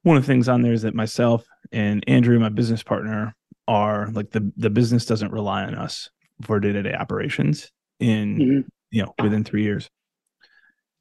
one 0.03 0.17
of 0.17 0.23
the 0.23 0.27
things 0.27 0.47
on 0.47 0.61
there 0.61 0.73
is 0.73 0.83
that 0.83 0.93
myself 0.93 1.45
and 1.71 2.03
Andrew, 2.07 2.39
my 2.39 2.49
business 2.49 2.83
partner, 2.83 3.35
are 3.67 4.09
like 4.11 4.29
the 4.29 4.51
the 4.57 4.69
business 4.69 5.05
doesn't 5.05 5.31
rely 5.31 5.63
on 5.63 5.73
us 5.73 6.11
for 6.43 6.59
day 6.59 6.71
to 6.71 6.83
day 6.83 6.93
operations 6.93 7.71
in 7.99 8.37
mm-hmm. 8.37 8.59
you 8.91 9.03
know 9.03 9.13
within 9.21 9.43
three 9.43 9.63
years. 9.63 9.89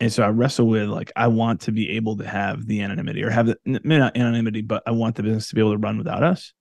And 0.00 0.12
so 0.12 0.22
I 0.22 0.28
wrestle 0.28 0.66
with 0.66 0.88
like 0.88 1.12
I 1.14 1.28
want 1.28 1.62
to 1.62 1.72
be 1.72 1.90
able 1.90 2.16
to 2.16 2.26
have 2.26 2.66
the 2.66 2.80
anonymity 2.80 3.22
or 3.22 3.30
have 3.30 3.46
the 3.46 3.58
maybe 3.64 3.98
not 3.98 4.16
anonymity, 4.16 4.62
but 4.62 4.82
I 4.86 4.92
want 4.92 5.16
the 5.16 5.22
business 5.22 5.48
to 5.48 5.54
be 5.54 5.60
able 5.60 5.72
to 5.72 5.78
run 5.78 5.98
without 5.98 6.22
us. 6.22 6.52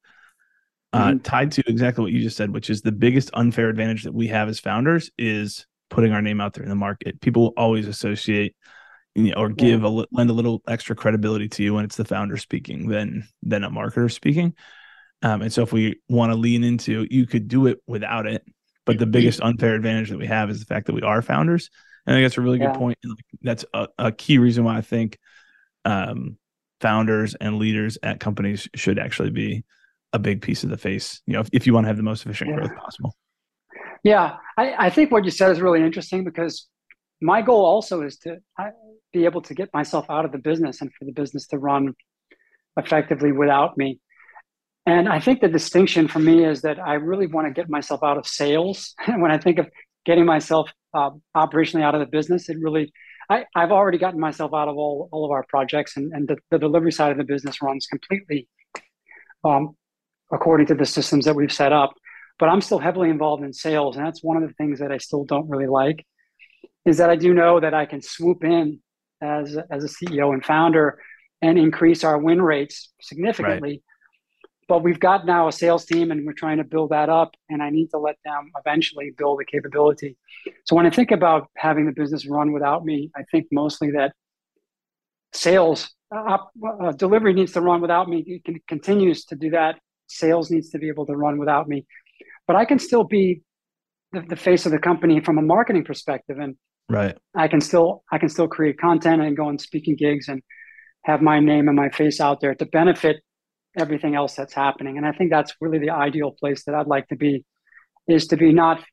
Uh, 0.92 1.08
mm-hmm. 1.08 1.18
tied 1.20 1.52
to 1.54 1.64
exactly 1.66 2.04
what 2.04 2.12
you 2.12 2.22
just 2.22 2.38
said, 2.38 2.52
which 2.52 2.70
is 2.70 2.82
the 2.82 2.92
biggest 2.92 3.32
unfair 3.34 3.70
advantage 3.70 4.04
that 4.04 4.14
we 4.14 4.28
have 4.28 4.48
as 4.48 4.60
founders 4.60 5.10
is 5.18 5.66
putting 5.94 6.12
our 6.12 6.24
name 6.24 6.42
out 6.42 6.54
there 6.54 6.64
in 6.64 6.70
the 6.70 6.76
market. 6.76 7.22
People 7.22 7.54
always 7.56 7.88
associate 7.88 8.56
you 9.14 9.26
know, 9.26 9.34
or 9.38 9.50
give 9.50 9.82
yeah. 9.82 9.88
a 9.88 10.06
lend 10.12 10.30
a 10.32 10.34
little 10.34 10.64
extra 10.68 10.96
credibility 10.96 11.48
to 11.48 11.64
you 11.64 11.76
when 11.76 11.86
it's 11.86 11.98
the 11.98 12.04
founder 12.04 12.36
speaking 12.36 12.88
than 12.88 13.28
than 13.44 13.64
a 13.64 13.70
marketer 13.70 14.12
speaking. 14.12 14.56
Um, 15.22 15.44
and 15.44 15.54
so 15.54 15.62
if 15.62 15.72
we 15.72 16.02
want 16.10 16.32
to 16.32 16.36
lean 16.36 16.64
into, 16.64 17.08
you 17.10 17.28
could 17.28 17.48
do 17.48 17.68
it 17.68 17.78
without 17.86 18.26
it, 18.26 18.44
but 18.86 18.98
the 18.98 19.06
biggest 19.06 19.40
unfair 19.42 19.76
advantage 19.76 20.10
that 20.10 20.18
we 20.18 20.26
have 20.26 20.50
is 20.50 20.60
the 20.60 20.66
fact 20.66 20.88
that 20.88 20.96
we 20.96 21.04
are 21.04 21.22
founders. 21.22 21.70
And 22.06 22.14
I 22.14 22.18
think 22.18 22.26
that's 22.26 22.38
a 22.38 22.42
really 22.42 22.60
yeah. 22.60 22.72
good 22.72 22.80
point. 22.80 22.98
And 23.04 23.16
that's 23.42 23.64
a, 23.74 23.88
a 24.00 24.12
key 24.12 24.40
reason 24.40 24.64
why 24.64 24.78
I 24.78 24.82
think 24.82 25.18
um, 25.86 26.38
founders 26.82 27.36
and 27.36 27.58
leaders 27.58 27.98
at 28.04 28.20
companies 28.20 28.68
should 28.76 29.00
actually 29.00 29.30
be 29.30 29.64
a 30.12 30.20
big 30.20 30.42
piece 30.42 30.66
of 30.66 30.70
the 30.70 30.78
face. 30.78 31.22
You 31.26 31.36
know, 31.36 31.42
if, 31.42 31.50
if 31.54 31.68
you 31.68 31.74
want 31.74 31.86
to 31.86 31.88
have 31.88 31.98
the 31.98 32.04
most 32.04 32.26
efficient 32.26 32.50
yeah. 32.50 32.58
growth 32.58 32.76
possible. 32.76 33.16
Yeah, 34.04 34.38
I, 34.58 34.88
I 34.88 34.90
think 34.90 35.12
what 35.12 35.26
you 35.26 35.32
said 35.32 35.52
is 35.52 35.62
really 35.62 35.82
interesting 35.82 36.24
because 36.24 36.68
my 37.22 37.42
goal 37.42 37.66
also 37.66 38.02
is 38.02 38.18
to 38.20 38.38
be 39.14 39.26
able 39.26 39.42
to 39.44 39.54
get 39.54 39.70
myself 39.74 40.06
out 40.10 40.26
of 40.26 40.32
the 40.32 40.38
business 40.38 40.82
and 40.82 40.92
for 40.94 41.06
the 41.06 41.14
business 41.14 41.48
to 41.48 41.58
run 41.58 41.94
effectively 42.76 43.32
without 43.32 43.78
me. 43.78 44.00
And 44.86 45.08
I 45.08 45.22
think 45.22 45.40
the 45.40 45.48
distinction 45.48 46.10
for 46.10 46.20
me 46.20 46.44
is 46.44 46.64
that 46.64 46.80
I 46.80 46.96
really 46.96 47.28
want 47.28 47.48
to 47.48 47.54
get 47.54 47.70
myself 47.70 48.04
out 48.04 48.18
of 48.18 48.28
sales. 48.28 48.94
And 49.08 49.22
when 49.22 49.32
I 49.32 49.38
think 49.38 49.60
of 49.60 49.70
getting 50.06 50.26
myself 50.26 50.70
uh, 50.94 51.12
operationally 51.36 51.84
out 51.84 51.96
of 51.96 52.02
the 52.02 52.08
business, 52.08 52.50
it 52.50 52.58
really, 52.60 52.92
I, 53.30 53.46
have 53.56 53.72
already 53.72 53.98
gotten 53.98 54.20
myself 54.20 54.54
out 54.54 54.68
of 54.68 54.76
all, 54.76 55.08
all 55.14 55.24
of 55.24 55.32
our 55.32 55.46
projects, 55.48 55.96
and, 55.96 56.12
and 56.12 56.28
the, 56.28 56.36
the 56.52 56.60
delivery 56.60 56.92
side 56.92 57.12
of 57.12 57.18
the 57.18 57.24
business 57.24 57.62
runs 57.62 57.88
completely 57.88 58.50
um, 59.46 59.76
according 60.32 60.68
to 60.68 60.76
the 60.76 60.86
systems 60.86 61.26
that 61.26 61.36
we've 61.36 61.54
set 61.54 61.72
up. 61.72 61.94
But 62.40 62.50
I'm 62.50 62.62
still 62.62 62.80
heavily 62.80 63.10
involved 63.10 63.44
in 63.44 63.54
sales, 63.54 63.96
and 63.96 64.06
that's 64.06 64.24
one 64.24 64.42
of 64.42 64.48
the 64.48 64.54
things 64.56 64.80
that 64.80 64.92
I 64.92 64.98
still 64.98 65.24
don't 65.24 65.50
really 65.50 65.68
like. 65.68 66.06
Is 66.86 66.98
that 66.98 67.10
I 67.10 67.16
do 67.16 67.34
know 67.34 67.60
that 67.60 67.74
I 67.74 67.86
can 67.86 68.02
swoop 68.02 68.44
in 68.44 68.80
as 69.22 69.58
as 69.70 69.84
a 69.84 69.88
CEO 69.88 70.34
and 70.34 70.44
founder 70.44 71.00
and 71.42 71.58
increase 71.58 72.04
our 72.04 72.18
win 72.18 72.42
rates 72.42 72.92
significantly. 73.02 73.70
Right. 73.70 73.82
But 74.70 74.82
we've 74.82 75.00
got 75.00 75.26
now 75.26 75.50
a 75.50 75.52
sales 75.52 75.86
team 75.86 76.10
and 76.10 76.26
we're 76.26 76.34
trying 76.34 76.58
to 76.58 76.64
build 76.64 76.92
that 76.92 77.10
up 77.10 77.36
and 77.50 77.62
I 77.62 77.70
need 77.70 77.90
to 77.90 77.98
let 77.98 78.16
them 78.24 78.50
eventually 78.58 79.12
build 79.18 79.40
the 79.40 79.46
capability. 79.46 80.18
So 80.64 80.76
when 80.76 80.86
I 80.86 80.90
think 80.90 81.12
about 81.12 81.50
having 81.58 81.86
the 81.86 81.92
business 81.92 82.26
run 82.26 82.54
without 82.54 82.86
me, 82.86 83.12
I 83.16 83.24
think 83.30 83.48
mostly 83.52 83.92
that 83.92 84.14
sales 85.34 85.92
uh, 86.16 86.38
uh, 86.82 86.92
delivery 86.94 87.34
needs 87.34 87.52
to 87.54 87.62
run 87.62 87.82
without 87.82 88.08
me. 88.08 88.24
It 88.26 88.46
can, 88.46 88.62
continues 88.68 89.26
to 89.26 89.36
do 89.36 89.50
that. 89.50 89.80
Sales 90.08 90.50
needs 90.50 90.70
to 90.70 90.80
be 90.80 90.88
able 90.88 91.06
to 91.08 91.16
run 91.16 91.40
without 91.40 91.68
me, 91.68 91.86
but 92.48 92.56
I 92.56 92.66
can 92.66 92.80
still 92.80 93.04
be 93.04 93.42
the, 94.14 94.22
the 94.22 94.36
face 94.36 94.66
of 94.66 94.72
the 94.72 94.80
company 94.80 95.20
from 95.20 95.38
a 95.38 95.42
marketing 95.42 95.84
perspective. 95.84 96.38
And 96.40 96.56
right. 96.90 97.18
I 97.36 97.48
can 97.48 97.60
still 97.60 98.04
i 98.12 98.18
can 98.18 98.30
still 98.30 98.48
create 98.48 98.78
content 98.80 99.22
and 99.22 99.36
go 99.36 99.48
on 99.48 99.58
speaking 99.58 99.96
gigs 99.96 100.28
and 100.30 100.42
have 101.04 101.22
my 101.22 101.40
name 101.40 101.68
and 101.68 101.76
my 101.76 101.90
face 101.90 102.22
out 102.22 102.40
there 102.40 102.56
to 102.56 102.66
benefit 102.66 103.18
everything 103.78 104.16
else 104.16 104.36
that's 104.36 104.54
happening. 104.54 104.98
And 104.98 105.06
i 105.06 105.12
think 105.12 105.32
that's 105.32 105.54
really 105.60 105.80
the 105.80 105.90
ideal 105.90 106.32
place 106.32 106.64
that 106.66 106.76
i'd 106.76 106.88
like 106.88 107.08
to 107.10 107.16
be 107.16 107.44
is 108.08 108.28
to 108.28 108.38
be 108.38 108.54
not 108.54 108.84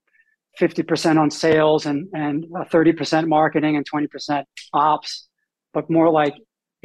50% 0.61 1.19
on 1.19 1.31
sales 1.31 1.87
and 1.87 2.09
and 2.13 2.45
30% 2.45 3.29
marketing 3.29 3.77
and 3.77 3.89
20% 3.89 4.45
ops 4.73 5.29
but 5.73 5.89
more 5.89 6.11
like 6.11 6.35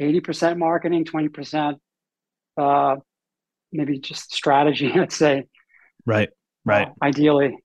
80% 0.00 0.56
marketing 0.58 1.04
20% 1.04 1.76
uh 2.58 2.96
maybe 3.72 3.98
just 3.98 4.32
strategy 4.32 4.92
let's 4.96 5.16
say. 5.16 5.44
Right 6.04 6.30
right 6.66 6.88
ideally 7.02 7.56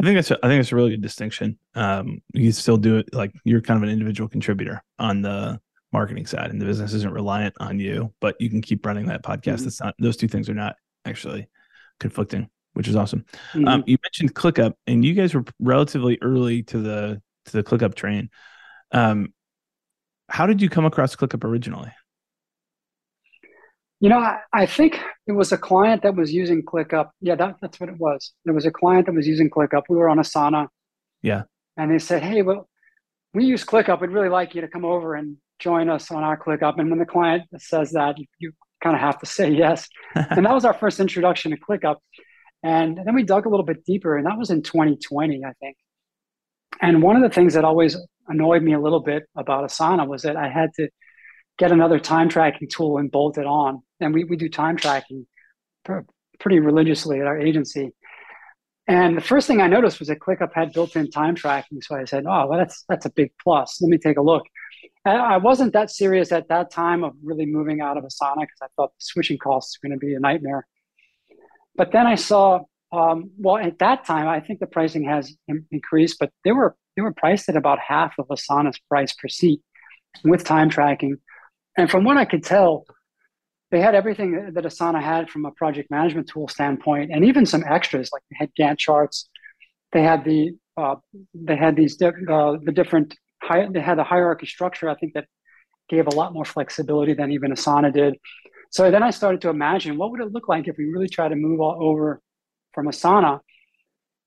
I 0.00 0.02
think 0.02 0.16
that's 0.16 0.30
a, 0.30 0.38
I 0.42 0.48
think 0.48 0.60
it's 0.60 0.72
a 0.72 0.76
really 0.76 0.90
good 0.90 1.02
distinction. 1.02 1.58
Um, 1.74 2.22
you 2.32 2.52
still 2.52 2.78
do 2.78 2.96
it 2.96 3.12
like 3.12 3.32
you're 3.44 3.60
kind 3.60 3.76
of 3.76 3.82
an 3.82 3.90
individual 3.90 4.30
contributor 4.30 4.82
on 4.98 5.20
the 5.20 5.60
marketing 5.92 6.24
side, 6.24 6.50
and 6.50 6.58
the 6.58 6.64
business 6.64 6.94
isn't 6.94 7.12
reliant 7.12 7.54
on 7.60 7.78
you, 7.78 8.10
but 8.18 8.34
you 8.40 8.48
can 8.48 8.62
keep 8.62 8.86
running 8.86 9.06
that 9.06 9.22
podcast. 9.22 9.56
Mm-hmm. 9.56 9.64
That's 9.64 9.80
not 9.80 9.94
those 9.98 10.16
two 10.16 10.26
things 10.26 10.48
are 10.48 10.54
not 10.54 10.76
actually 11.04 11.48
conflicting, 11.98 12.48
which 12.72 12.88
is 12.88 12.96
awesome. 12.96 13.26
Mm-hmm. 13.52 13.68
Um, 13.68 13.84
you 13.86 13.98
mentioned 14.02 14.34
ClickUp, 14.34 14.72
and 14.86 15.04
you 15.04 15.12
guys 15.12 15.34
were 15.34 15.44
relatively 15.58 16.16
early 16.22 16.62
to 16.62 16.78
the 16.78 17.22
to 17.46 17.52
the 17.52 17.62
ClickUp 17.62 17.94
train. 17.94 18.30
Um, 18.92 19.34
how 20.30 20.46
did 20.46 20.62
you 20.62 20.70
come 20.70 20.86
across 20.86 21.14
ClickUp 21.14 21.44
originally? 21.44 21.92
You 24.00 24.08
know, 24.08 24.18
I, 24.18 24.38
I, 24.52 24.66
think 24.66 24.98
it 25.26 25.32
was 25.32 25.52
a 25.52 25.58
client 25.58 26.02
that 26.02 26.16
was 26.16 26.32
using 26.32 26.62
ClickUp. 26.62 27.10
Yeah, 27.20 27.34
that, 27.34 27.56
that's 27.60 27.78
what 27.78 27.90
it 27.90 27.98
was. 27.98 28.32
There 28.46 28.54
was 28.54 28.64
a 28.64 28.70
client 28.70 29.06
that 29.06 29.14
was 29.14 29.26
using 29.26 29.50
ClickUp. 29.50 29.82
We 29.90 29.96
were 29.96 30.08
on 30.08 30.16
Asana. 30.16 30.68
Yeah. 31.22 31.42
And 31.76 31.90
they 31.90 31.98
said, 31.98 32.22
hey, 32.22 32.40
well, 32.40 32.68
we 33.34 33.44
use 33.44 33.62
ClickUp. 33.62 34.00
We'd 34.00 34.10
really 34.10 34.30
like 34.30 34.54
you 34.54 34.62
to 34.62 34.68
come 34.68 34.86
over 34.86 35.14
and 35.14 35.36
join 35.58 35.90
us 35.90 36.10
on 36.10 36.24
our 36.24 36.38
ClickUp. 36.38 36.78
And 36.78 36.88
when 36.88 36.98
the 36.98 37.04
client 37.04 37.44
says 37.58 37.92
that, 37.92 38.18
you, 38.18 38.26
you 38.38 38.52
kind 38.82 38.96
of 38.96 39.00
have 39.00 39.18
to 39.20 39.26
say 39.26 39.50
yes. 39.50 39.86
and 40.14 40.46
that 40.46 40.54
was 40.54 40.64
our 40.64 40.74
first 40.74 40.98
introduction 40.98 41.50
to 41.50 41.58
ClickUp. 41.58 41.96
And 42.62 42.98
then 43.04 43.14
we 43.14 43.22
dug 43.22 43.46
a 43.46 43.48
little 43.48 43.64
bit 43.64 43.84
deeper, 43.84 44.16
and 44.16 44.26
that 44.26 44.38
was 44.38 44.50
in 44.50 44.62
2020, 44.62 45.44
I 45.44 45.52
think. 45.60 45.76
And 46.82 47.02
one 47.02 47.16
of 47.16 47.22
the 47.22 47.30
things 47.30 47.54
that 47.54 47.64
always 47.64 47.96
annoyed 48.28 48.62
me 48.62 48.74
a 48.74 48.80
little 48.80 49.00
bit 49.00 49.24
about 49.36 49.68
Asana 49.68 50.06
was 50.06 50.22
that 50.22 50.36
I 50.36 50.48
had 50.48 50.70
to 50.76 50.88
get 51.60 51.72
another 51.72 52.00
time 52.00 52.30
tracking 52.30 52.66
tool 52.68 52.96
and 52.96 53.10
bolt 53.10 53.36
it 53.36 53.44
on 53.44 53.82
and 54.00 54.14
we, 54.14 54.24
we 54.24 54.36
do 54.36 54.48
time 54.48 54.78
tracking 54.78 55.26
pr- 55.84 56.00
pretty 56.38 56.58
religiously 56.58 57.20
at 57.20 57.26
our 57.26 57.38
agency. 57.38 57.92
And 58.88 59.14
the 59.16 59.20
first 59.20 59.46
thing 59.46 59.60
I 59.60 59.66
noticed 59.66 59.98
was 59.98 60.08
that 60.08 60.20
ClickUp 60.20 60.52
had 60.54 60.72
built-in 60.72 61.10
time 61.10 61.34
tracking. 61.34 61.80
So 61.82 61.94
I 61.94 62.06
said, 62.06 62.24
"Oh, 62.26 62.46
well, 62.48 62.58
that's 62.58 62.84
that's 62.88 63.06
a 63.06 63.10
big 63.10 63.30
plus. 63.40 63.80
Let 63.80 63.88
me 63.88 63.98
take 63.98 64.16
a 64.16 64.22
look." 64.22 64.44
And 65.04 65.16
I 65.16 65.36
wasn't 65.36 65.74
that 65.74 65.90
serious 65.90 66.32
at 66.32 66.48
that 66.48 66.72
time 66.72 67.04
of 67.04 67.12
really 67.22 67.46
moving 67.46 67.80
out 67.80 67.96
of 67.98 68.04
Asana 68.04 68.40
because 68.40 68.62
I 68.62 68.66
thought 68.74 68.90
the 68.90 69.04
switching 69.10 69.38
costs 69.38 69.78
were 69.78 69.88
going 69.88 70.00
to 70.00 70.04
be 70.04 70.14
a 70.14 70.18
nightmare. 70.18 70.66
But 71.76 71.92
then 71.92 72.06
I 72.06 72.16
saw, 72.16 72.60
um, 72.90 73.30
well, 73.38 73.58
at 73.58 73.78
that 73.78 74.04
time, 74.04 74.26
I 74.26 74.40
think 74.40 74.58
the 74.58 74.66
pricing 74.66 75.04
has 75.04 75.32
increased, 75.70 76.16
but 76.18 76.30
they 76.42 76.52
were 76.52 76.74
they 76.96 77.02
were 77.02 77.12
priced 77.12 77.48
at 77.48 77.56
about 77.56 77.78
half 77.78 78.14
of 78.18 78.26
Asana's 78.26 78.80
price 78.88 79.12
per 79.12 79.28
seat 79.28 79.60
with 80.24 80.42
time 80.42 80.68
tracking. 80.68 81.18
And 81.76 81.90
from 81.90 82.04
what 82.04 82.16
I 82.16 82.24
could 82.24 82.44
tell, 82.44 82.84
they 83.70 83.80
had 83.80 83.94
everything 83.94 84.52
that 84.54 84.64
Asana 84.64 85.00
had 85.00 85.30
from 85.30 85.44
a 85.44 85.52
project 85.52 85.90
management 85.90 86.28
tool 86.28 86.48
standpoint, 86.48 87.10
and 87.12 87.24
even 87.24 87.46
some 87.46 87.64
extras 87.66 88.10
like 88.12 88.22
they 88.30 88.36
had 88.38 88.50
Gantt 88.58 88.78
charts. 88.78 89.28
They 89.92 90.02
had 90.02 90.24
the 90.24 90.56
uh, 90.76 90.96
they 91.34 91.56
had 91.56 91.76
these 91.76 92.00
uh, 92.02 92.08
the 92.64 92.72
different 92.74 93.16
hi- 93.42 93.68
they 93.70 93.80
had 93.80 93.98
a 93.98 94.04
hierarchy 94.04 94.46
structure. 94.46 94.88
I 94.88 94.96
think 94.96 95.14
that 95.14 95.26
gave 95.88 96.06
a 96.06 96.14
lot 96.14 96.32
more 96.32 96.44
flexibility 96.44 97.14
than 97.14 97.32
even 97.32 97.52
Asana 97.52 97.92
did. 97.92 98.16
So 98.70 98.90
then 98.90 99.02
I 99.02 99.10
started 99.10 99.40
to 99.42 99.48
imagine 99.48 99.96
what 99.96 100.10
would 100.12 100.20
it 100.20 100.32
look 100.32 100.48
like 100.48 100.68
if 100.68 100.76
we 100.78 100.84
really 100.84 101.08
try 101.08 101.28
to 101.28 101.34
move 101.34 101.60
all 101.60 101.76
over 101.80 102.20
from 102.72 102.86
Asana. 102.86 103.40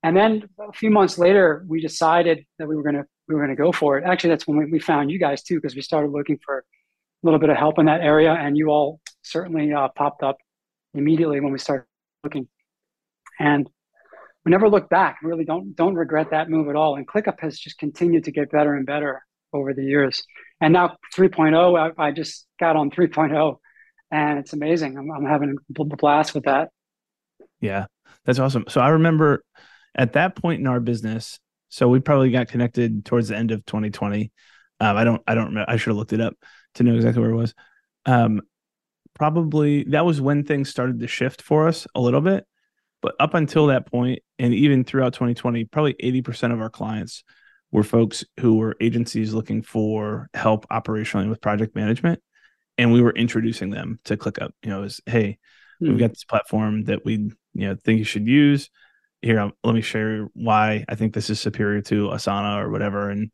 And 0.04 0.18
then 0.18 0.50
a 0.60 0.74
few 0.74 0.92
months 0.92 1.18
later, 1.18 1.64
we 1.68 1.82
decided 1.82 2.46
that 2.60 2.68
we 2.68 2.76
were 2.76 2.84
gonna 2.84 3.06
we 3.28 3.36
were 3.36 3.42
gonna 3.42 3.56
go 3.56 3.72
for 3.72 3.98
it. 3.98 4.04
Actually, 4.06 4.32
that's 4.32 4.48
when 4.48 4.58
we, 4.58 4.66
we 4.72 4.80
found 4.80 5.12
you 5.12 5.20
guys 5.20 5.44
too, 5.44 5.56
because 5.56 5.76
we 5.76 5.82
started 5.82 6.12
looking 6.12 6.40
for 6.44 6.66
little 7.24 7.39
bit 7.39 7.50
of 7.50 7.58
help 7.58 7.80
in 7.80 7.86
that 7.86 8.01
area, 8.01 8.34
and 8.34 8.58
you 8.58 8.70
all 8.70 9.00
certainly 9.22 9.74
uh, 9.74 9.88
popped 9.96 10.24
up 10.24 10.38
immediately 10.94 11.39
when 11.39 11.51
we 11.51 11.60
started 11.60 11.86
looking. 12.24 12.48
And 13.39 13.70
we 14.46 14.51
never 14.51 14.70
look 14.70 14.89
back. 14.89 15.18
Really 15.24 15.46
don't 15.46 15.75
don't 15.75 15.96
regret 15.96 16.32
that 16.32 16.50
move 16.50 16.70
at 16.70 16.75
all. 16.75 16.96
And 16.96 17.08
ClickUp 17.08 17.39
has 17.39 17.58
just 17.58 17.77
continued 17.77 18.25
to 18.25 18.32
get 18.32 18.51
better 18.51 18.75
and 18.75 18.86
better 18.86 19.24
over 19.53 19.74
the 19.74 19.84
years. 19.84 20.24
And 20.60 20.74
now 20.74 20.98
3.0, 21.15 21.94
I, 21.98 22.08
I 22.08 22.12
just 22.12 22.46
got 22.60 22.75
on 22.75 22.89
3.0, 22.89 23.58
and 24.12 24.39
it's 24.39 24.53
amazing. 24.53 24.98
I'm, 24.98 25.12
I'm 25.12 25.25
having 25.25 25.56
a 25.77 25.84
blast 25.96 26.34
with 26.34 26.46
that. 26.46 26.70
Yeah, 27.62 27.86
that's 28.25 28.39
awesome. 28.39 28.65
So 28.68 28.82
I 28.82 28.89
remember 28.89 29.44
at 29.96 30.13
that 30.13 30.36
point 30.36 30.60
in 30.60 30.68
our 30.68 30.80
business, 30.80 31.39
so 31.70 31.88
we 31.88 32.00
probably 32.00 32.32
got 32.32 32.48
connected 32.48 33.06
towards 33.06 33.30
the 33.30 33.38
end 33.38 33.51
of 33.51 33.65
2020. 33.65 34.32
Um, 34.80 34.98
I 34.98 35.03
don't, 35.03 35.22
I 35.27 35.36
don't 35.36 35.48
remember. 35.48 35.70
I 35.70 35.77
should 35.77 35.92
have 35.92 35.98
looked 35.98 36.13
it 36.13 36.22
up 36.22 36.36
to 36.75 36.84
know 36.84 36.96
exactly 36.96 37.22
where 37.22 37.32
it 37.32 37.36
was. 37.36 37.53
Um, 38.06 38.42
probably 39.13 39.84
that 39.86 40.06
was 40.06 40.20
when 40.20 40.44
things 40.44 40.70
started 40.70 41.00
to 41.00 41.08
shift 41.08 41.42
for 41.42 41.68
us 41.68 41.88
a 41.96 42.01
little 42.01 42.22
bit. 42.22 42.46
But 43.01 43.15
up 43.20 43.34
until 43.34 43.68
that 43.68 43.86
point, 43.86 44.20
and 44.39 44.53
even 44.53 44.84
throughout 44.84 45.13
2020, 45.13 45.65
probably 45.65 45.94
80% 45.96 46.53
of 46.53 46.62
our 46.62 46.70
clients 46.70 47.24
were 47.72 47.84
folks 47.84 48.24
who 48.39 48.56
were 48.56 48.77
agencies 48.80 49.34
looking 49.34 49.62
for 49.62 50.30
help 50.34 50.68
operationally 50.70 51.27
with 51.27 51.42
project 51.42 51.75
management. 51.75 52.22
And 52.77 52.94
we 52.94 53.01
were 53.01 53.12
introducing 53.12 53.72
them 53.72 54.00
to 54.06 54.15
ClickUp. 54.15 54.51
You 54.63 54.70
know, 54.70 54.84
as 54.84 55.01
hey, 55.06 55.38
mm. 55.82 55.88
we've 55.88 55.92
hmm. 55.92 56.00
got 56.00 56.12
this 56.12 56.24
platform 56.24 56.86
that 56.86 57.03
we 57.06 57.13
you 57.53 57.68
know 57.68 57.75
think 57.84 58.00
you 58.00 58.06
should 58.06 58.27
use. 58.27 58.70
Here, 59.22 59.51
let 59.63 59.75
me 59.75 59.82
share 59.82 60.27
why 60.34 60.84
I 60.89 60.96
think 60.96 61.13
this 61.13 61.30
is 61.30 61.39
superior 61.39 61.82
to 61.84 62.10
Asana 62.10 62.62
or 62.62 62.70
whatever. 62.70 63.10
And 63.10 63.32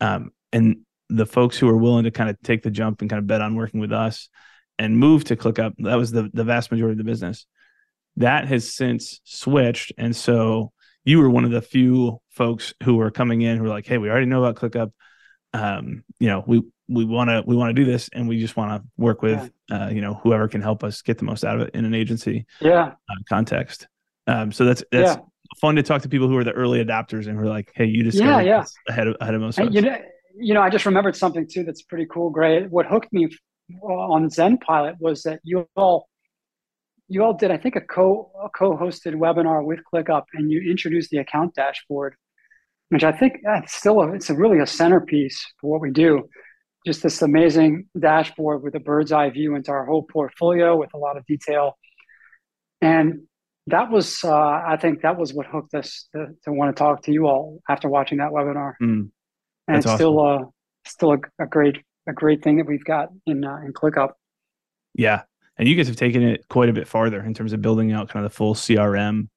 um, 0.00 0.30
and 0.52 0.85
the 1.08 1.26
folks 1.26 1.58
who 1.58 1.68
are 1.68 1.76
willing 1.76 2.04
to 2.04 2.10
kind 2.10 2.30
of 2.30 2.40
take 2.42 2.62
the 2.62 2.70
jump 2.70 3.00
and 3.00 3.10
kind 3.10 3.18
of 3.18 3.26
bet 3.26 3.40
on 3.40 3.54
working 3.54 3.80
with 3.80 3.92
us 3.92 4.28
and 4.78 4.98
move 4.98 5.24
to 5.24 5.36
ClickUp, 5.36 5.74
that 5.78 5.96
was 5.96 6.10
the 6.10 6.30
the 6.32 6.44
vast 6.44 6.70
majority 6.70 6.92
of 6.92 6.98
the 6.98 7.04
business. 7.04 7.46
That 8.16 8.46
has 8.46 8.74
since 8.74 9.20
switched, 9.24 9.92
and 9.98 10.14
so 10.14 10.72
you 11.04 11.20
were 11.20 11.30
one 11.30 11.44
of 11.44 11.50
the 11.50 11.62
few 11.62 12.20
folks 12.30 12.74
who 12.82 12.96
were 12.96 13.10
coming 13.10 13.42
in 13.42 13.56
who 13.56 13.62
were 13.62 13.68
like, 13.68 13.86
"Hey, 13.86 13.98
we 13.98 14.10
already 14.10 14.26
know 14.26 14.44
about 14.44 14.56
ClickUp. 14.56 14.92
Um, 15.52 16.04
you 16.18 16.28
know, 16.28 16.42
we 16.46 16.62
we 16.88 17.04
want 17.04 17.30
to 17.30 17.42
we 17.46 17.56
want 17.56 17.74
to 17.74 17.74
do 17.74 17.90
this, 17.90 18.08
and 18.12 18.28
we 18.28 18.40
just 18.40 18.56
want 18.56 18.82
to 18.82 18.88
work 18.96 19.22
with 19.22 19.50
yeah. 19.70 19.86
uh, 19.86 19.88
you 19.90 20.00
know 20.00 20.14
whoever 20.14 20.48
can 20.48 20.62
help 20.62 20.84
us 20.84 21.02
get 21.02 21.18
the 21.18 21.24
most 21.24 21.44
out 21.44 21.60
of 21.60 21.68
it 21.68 21.74
in 21.74 21.84
an 21.84 21.94
agency 21.94 22.46
yeah 22.60 22.92
uh, 23.08 23.14
context." 23.28 23.86
Um, 24.26 24.52
so 24.52 24.64
that's 24.64 24.82
that's 24.90 25.16
yeah. 25.16 25.22
fun 25.60 25.76
to 25.76 25.82
talk 25.82 26.02
to 26.02 26.08
people 26.08 26.28
who 26.28 26.36
are 26.36 26.44
the 26.44 26.52
early 26.52 26.84
adopters 26.84 27.26
and 27.26 27.38
who 27.38 27.44
are 27.44 27.48
like, 27.48 27.70
"Hey, 27.74 27.86
you 27.86 28.02
just 28.02 28.18
yeah 28.18 28.40
yeah 28.40 28.64
ahead 28.88 29.08
of 29.08 29.16
ahead 29.20 29.34
of 29.34 29.40
most." 29.40 29.58
You 29.58 29.82
know, 29.82 29.98
you 30.38 30.54
know, 30.54 30.62
I 30.62 30.70
just 30.70 30.86
remembered 30.86 31.16
something 31.16 31.46
too 31.48 31.64
that's 31.64 31.82
pretty 31.82 32.06
cool. 32.10 32.30
Great. 32.30 32.70
What 32.70 32.86
hooked 32.86 33.12
me 33.12 33.28
on 33.82 34.28
ZenPilot 34.28 34.94
was 35.00 35.22
that 35.22 35.40
you 35.42 35.66
all 35.76 36.08
you 37.08 37.22
all 37.22 37.34
did 37.34 37.50
I 37.50 37.56
think 37.56 37.76
a 37.76 37.80
co 37.80 38.30
a 38.42 38.48
co-hosted 38.48 39.14
webinar 39.14 39.64
with 39.64 39.80
ClickUp 39.92 40.24
and 40.34 40.50
you 40.50 40.70
introduced 40.70 41.10
the 41.10 41.18
account 41.18 41.54
dashboard, 41.54 42.14
which 42.88 43.04
I 43.04 43.12
think 43.12 43.38
it's 43.44 43.74
still 43.74 44.00
a, 44.00 44.12
it's 44.12 44.30
a 44.30 44.34
really 44.34 44.58
a 44.58 44.66
centerpiece 44.66 45.44
for 45.60 45.70
what 45.70 45.80
we 45.80 45.90
do. 45.90 46.28
Just 46.86 47.02
this 47.02 47.22
amazing 47.22 47.86
dashboard 47.98 48.62
with 48.62 48.74
a 48.76 48.80
bird's 48.80 49.12
eye 49.12 49.30
view 49.30 49.56
into 49.56 49.72
our 49.72 49.84
whole 49.84 50.04
portfolio 50.04 50.76
with 50.76 50.94
a 50.94 50.98
lot 50.98 51.16
of 51.16 51.26
detail, 51.26 51.76
and 52.80 53.22
that 53.68 53.90
was 53.90 54.22
uh, 54.22 54.32
I 54.32 54.76
think 54.80 55.02
that 55.02 55.18
was 55.18 55.34
what 55.34 55.46
hooked 55.46 55.74
us 55.74 56.08
to, 56.12 56.26
to, 56.44 56.52
want 56.52 56.74
to 56.74 56.78
talk 56.78 57.02
to 57.04 57.12
you 57.12 57.26
all 57.26 57.60
after 57.68 57.88
watching 57.88 58.18
that 58.18 58.30
webinar. 58.30 58.74
Mm, 58.80 59.10
and 59.68 59.76
it's 59.76 59.86
awesome. 59.86 59.96
still 59.96 60.26
uh, 60.26 60.44
still 60.86 61.12
a, 61.12 61.18
a 61.42 61.46
great 61.46 61.78
a 62.08 62.12
great 62.12 62.42
thing 62.42 62.56
that 62.56 62.66
we've 62.66 62.84
got 62.84 63.10
in 63.26 63.44
uh, 63.44 63.58
in 63.64 63.72
ClickUp. 63.72 64.12
Yeah, 64.94 65.22
and 65.58 65.68
you 65.68 65.76
guys 65.76 65.88
have 65.88 65.96
taken 65.96 66.22
it 66.22 66.46
quite 66.48 66.68
a 66.68 66.72
bit 66.72 66.88
farther 66.88 67.22
in 67.22 67.34
terms 67.34 67.52
of 67.52 67.62
building 67.62 67.92
out 67.92 68.08
kind 68.08 68.24
of 68.24 68.30
the 68.30 68.36
full 68.36 68.54
CRM 68.54 69.28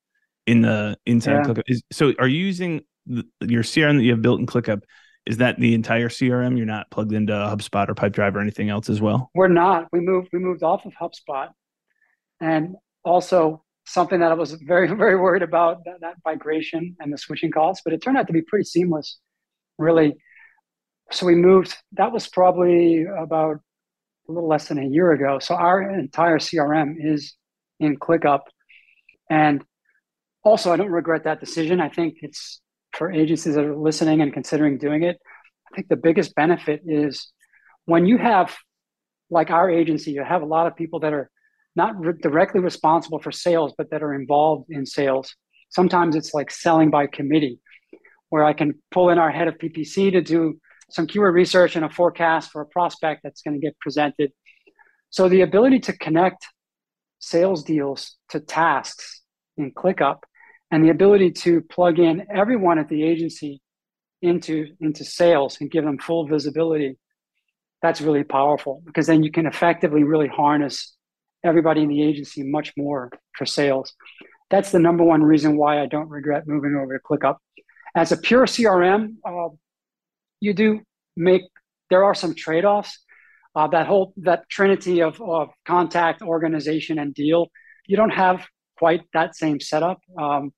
in 0.47 0.61
the 0.61 0.97
inside 1.05 1.31
yeah. 1.31 1.43
ClickUp. 1.43 1.63
Is, 1.67 1.83
so, 1.91 2.13
are 2.19 2.27
you 2.27 2.45
using 2.45 2.81
the, 3.05 3.23
your 3.41 3.63
CRM 3.63 3.97
that 3.97 4.03
you 4.03 4.11
have 4.11 4.21
built 4.21 4.39
in 4.39 4.45
ClickUp? 4.45 4.81
Is 5.25 5.37
that 5.37 5.59
the 5.59 5.73
entire 5.73 6.09
CRM? 6.09 6.57
You're 6.57 6.65
not 6.65 6.89
plugged 6.89 7.13
into 7.13 7.33
HubSpot 7.33 7.87
or 7.89 7.95
Pipedrive 7.95 8.35
or 8.35 8.39
anything 8.39 8.69
else 8.69 8.89
as 8.89 9.01
well? 9.01 9.29
We're 9.35 9.47
not. 9.47 9.87
We 9.91 9.99
moved. 9.99 10.29
We 10.33 10.39
moved 10.39 10.63
off 10.63 10.85
of 10.85 10.93
HubSpot, 10.93 11.49
and 12.39 12.75
also 13.03 13.63
something 13.85 14.19
that 14.19 14.31
I 14.31 14.35
was 14.35 14.53
very 14.53 14.87
very 14.95 15.15
worried 15.15 15.43
about 15.43 15.83
that, 15.85 16.01
that 16.01 16.15
migration 16.25 16.95
and 16.99 17.11
the 17.11 17.17
switching 17.17 17.51
costs. 17.51 17.81
But 17.83 17.93
it 17.93 18.01
turned 18.01 18.17
out 18.17 18.27
to 18.27 18.33
be 18.33 18.41
pretty 18.41 18.65
seamless. 18.65 19.19
Really, 19.79 20.17
so 21.09 21.25
we 21.25 21.35
moved. 21.35 21.75
That 21.93 22.11
was 22.11 22.27
probably 22.27 23.05
about 23.05 23.57
a 24.27 24.31
little 24.31 24.49
less 24.49 24.67
than 24.67 24.77
a 24.77 24.85
year 24.85 25.13
ago. 25.13 25.39
So 25.39 25.55
our 25.55 25.81
entire 25.97 26.37
CRM 26.37 26.95
is 26.99 27.35
in 27.79 27.97
ClickUp, 27.97 28.41
and 29.29 29.63
also 30.43 30.71
I 30.71 30.75
don't 30.75 30.91
regret 30.91 31.23
that 31.23 31.39
decision. 31.39 31.79
I 31.79 31.89
think 31.89 32.17
it's 32.21 32.59
for 32.91 33.09
agencies 33.09 33.55
that 33.55 33.63
are 33.63 33.75
listening 33.75 34.21
and 34.21 34.33
considering 34.33 34.77
doing 34.77 35.03
it. 35.03 35.17
I 35.71 35.75
think 35.75 35.87
the 35.87 35.95
biggest 35.95 36.35
benefit 36.35 36.81
is 36.85 37.31
when 37.85 38.05
you 38.05 38.17
have, 38.17 38.55
like 39.29 39.51
our 39.51 39.69
agency, 39.69 40.11
you 40.11 40.23
have 40.23 40.41
a 40.41 40.45
lot 40.45 40.67
of 40.67 40.75
people 40.75 40.99
that 41.01 41.13
are 41.13 41.31
not 41.75 41.97
re- 41.97 42.13
directly 42.21 42.59
responsible 42.59 43.19
for 43.19 43.31
sales, 43.31 43.73
but 43.77 43.91
that 43.91 44.03
are 44.03 44.13
involved 44.13 44.69
in 44.69 44.85
sales. 44.85 45.35
Sometimes 45.69 46.15
it's 46.17 46.33
like 46.33 46.51
selling 46.51 46.89
by 46.89 47.07
committee, 47.07 47.59
where 48.29 48.43
I 48.43 48.53
can 48.53 48.75
pull 48.91 49.09
in 49.09 49.17
our 49.17 49.31
head 49.31 49.47
of 49.47 49.57
PPC 49.57 50.11
to 50.11 50.21
do 50.21 50.59
some 50.89 51.07
keyword 51.07 51.35
research 51.35 51.75
and 51.75 51.85
a 51.85 51.89
forecast 51.89 52.51
for 52.51 52.61
a 52.61 52.65
prospect 52.65 53.21
that's 53.23 53.41
going 53.41 53.59
to 53.59 53.65
get 53.65 53.77
presented. 53.79 54.31
So 55.09 55.29
the 55.29 55.41
ability 55.41 55.79
to 55.81 55.97
connect 55.97 56.47
sales 57.19 57.63
deals 57.63 58.15
to 58.29 58.39
tasks 58.39 59.21
in 59.57 59.71
ClickUp 59.71 60.19
and 60.71 60.83
the 60.83 60.89
ability 60.89 61.31
to 61.31 61.61
plug 61.61 61.99
in 61.99 62.25
everyone 62.33 62.79
at 62.79 62.89
the 62.89 63.03
agency 63.03 63.61
into, 64.21 64.67
into 64.79 65.03
sales 65.03 65.57
and 65.59 65.71
give 65.71 65.83
them 65.83 65.97
full 65.97 66.27
visibility, 66.27 66.97
that's 67.81 68.01
really 68.01 68.23
powerful 68.23 68.81
because 68.85 69.07
then 69.07 69.23
you 69.23 69.31
can 69.31 69.45
effectively 69.45 70.03
really 70.03 70.27
harness 70.27 70.95
everybody 71.43 71.81
in 71.81 71.87
the 71.87 72.03
agency 72.03 72.43
much 72.43 72.73
more 72.77 73.09
for 73.37 73.45
sales. 73.45 73.93
That's 74.49 74.71
the 74.71 74.79
number 74.79 75.03
one 75.03 75.23
reason 75.23 75.57
why 75.57 75.81
I 75.81 75.85
don't 75.85 76.09
regret 76.09 76.47
moving 76.47 76.75
over 76.75 76.97
to 76.97 77.03
ClickUp. 77.03 77.37
As 77.95 78.11
a 78.11 78.17
pure 78.17 78.45
CRM, 78.45 79.15
uh, 79.25 79.49
you 80.39 80.53
do 80.53 80.81
make 81.15 81.43
there 81.89 82.03
are 82.03 82.15
some 82.15 82.35
trade-offs. 82.35 82.99
Uh, 83.55 83.67
that 83.67 83.87
whole 83.87 84.13
that 84.17 84.47
trinity 84.47 85.01
of, 85.01 85.19
of 85.21 85.49
contact, 85.65 86.21
organization, 86.21 86.99
and 86.99 87.13
deal, 87.13 87.47
you 87.87 87.97
don't 87.97 88.11
have 88.11 88.45
quite 88.77 89.01
that 89.13 89.35
same 89.35 89.59
setup. 89.59 89.99
Um, 90.17 90.53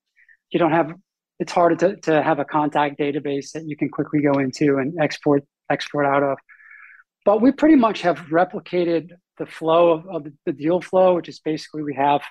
you 0.51 0.59
don't 0.59 0.73
have 0.73 0.93
it's 1.39 1.51
harder 1.51 1.75
to, 1.77 1.95
to 2.01 2.21
have 2.21 2.37
a 2.37 2.45
contact 2.45 2.99
database 2.99 3.53
that 3.53 3.63
you 3.65 3.75
can 3.75 3.89
quickly 3.89 4.21
go 4.21 4.39
into 4.39 4.77
and 4.77 4.93
export 5.01 5.43
export 5.71 6.05
out 6.05 6.21
of. 6.21 6.37
But 7.25 7.41
we 7.41 7.51
pretty 7.51 7.77
much 7.77 8.01
have 8.01 8.17
replicated 8.27 9.09
the 9.39 9.45
flow 9.47 9.91
of, 9.91 10.07
of 10.07 10.27
the 10.45 10.51
deal 10.51 10.81
flow, 10.81 11.15
which 11.15 11.29
is 11.29 11.39
basically 11.39 11.81
we 11.81 11.95
have 11.95 12.21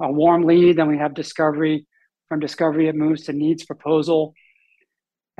a 0.00 0.10
warm 0.12 0.42
lead, 0.42 0.76
then 0.76 0.88
we 0.88 0.98
have 0.98 1.14
discovery. 1.14 1.86
From 2.30 2.40
discovery, 2.40 2.88
it 2.88 2.94
moves 2.94 3.24
to 3.24 3.34
needs 3.34 3.66
proposal 3.66 4.34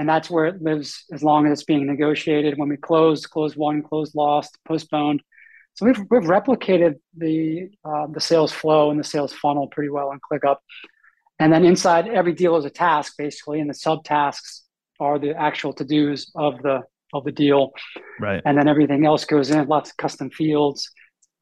and 0.00 0.08
that's 0.08 0.30
where 0.30 0.46
it 0.46 0.62
lives 0.62 1.04
as 1.12 1.22
long 1.22 1.46
as 1.46 1.52
it's 1.52 1.64
being 1.64 1.86
negotiated. 1.86 2.56
When 2.56 2.70
we 2.70 2.78
close, 2.78 3.26
close 3.26 3.54
won, 3.54 3.82
close 3.82 4.14
lost, 4.14 4.56
postponed. 4.66 5.22
So 5.74 5.84
we've 5.84 5.98
we've 6.10 6.22
replicated 6.22 6.94
the 7.14 7.68
uh, 7.84 8.06
the 8.06 8.20
sales 8.20 8.50
flow 8.50 8.90
and 8.90 8.98
the 8.98 9.04
sales 9.04 9.34
funnel 9.34 9.68
pretty 9.68 9.90
well 9.90 10.10
in 10.12 10.18
ClickUp. 10.18 10.56
And 11.38 11.52
then 11.52 11.66
inside 11.66 12.08
every 12.08 12.32
deal 12.32 12.56
is 12.56 12.64
a 12.64 12.70
task 12.70 13.12
basically, 13.18 13.60
and 13.60 13.68
the 13.68 13.74
subtasks 13.74 14.62
are 14.98 15.18
the 15.18 15.34
actual 15.38 15.74
to 15.74 15.84
dos 15.84 16.30
of 16.34 16.62
the 16.62 16.80
of 17.12 17.24
the 17.24 17.32
deal. 17.32 17.72
Right. 18.18 18.40
And 18.46 18.56
then 18.56 18.68
everything 18.68 19.04
else 19.04 19.26
goes 19.26 19.50
in, 19.50 19.68
lots 19.68 19.90
of 19.90 19.98
custom 19.98 20.30
fields, 20.30 20.90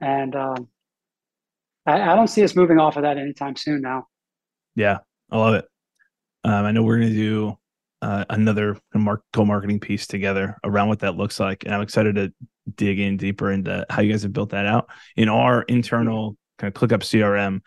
and 0.01 0.35
um, 0.35 0.69
I, 1.87 2.01
I 2.11 2.17
don't 2.17 2.27
see 2.27 2.43
us 2.43 2.57
moving 2.57 2.81
off 2.81 2.97
of 2.97 3.03
that 3.03 3.19
anytime 3.19 3.55
soon 3.55 3.83
now. 3.83 4.09
Yeah, 4.75 4.99
I 5.31 5.39
love 5.39 5.55
it. 5.55 5.67
Um, 6.45 6.65
I 6.65 6.73
know 6.73 6.83
we're 6.83 6.99
going 6.99 7.11
to 7.11 7.15
do 7.15 7.59
uh, 8.01 8.25
another 8.31 8.79
co-marketing 9.33 9.81
piece 9.81 10.07
together 10.07 10.57
around 10.65 10.89
what 10.89 11.01
that 11.01 11.17
looks 11.17 11.41
like 11.41 11.65
and 11.65 11.75
i'm 11.75 11.81
excited 11.81 12.15
to 12.15 12.33
dig 12.77 12.99
in 12.99 13.17
deeper 13.17 13.51
into 13.51 13.85
how 13.91 14.03
you 14.03 14.11
guys 14.13 14.23
have 14.23 14.33
built 14.33 14.51
that 14.51 14.67
out. 14.67 14.89
In 15.17 15.29
our 15.29 15.63
internal 15.63 16.37
kind 16.59 16.75
of 16.75 16.81
ClickUp 16.81 17.01
crm 17.01 17.61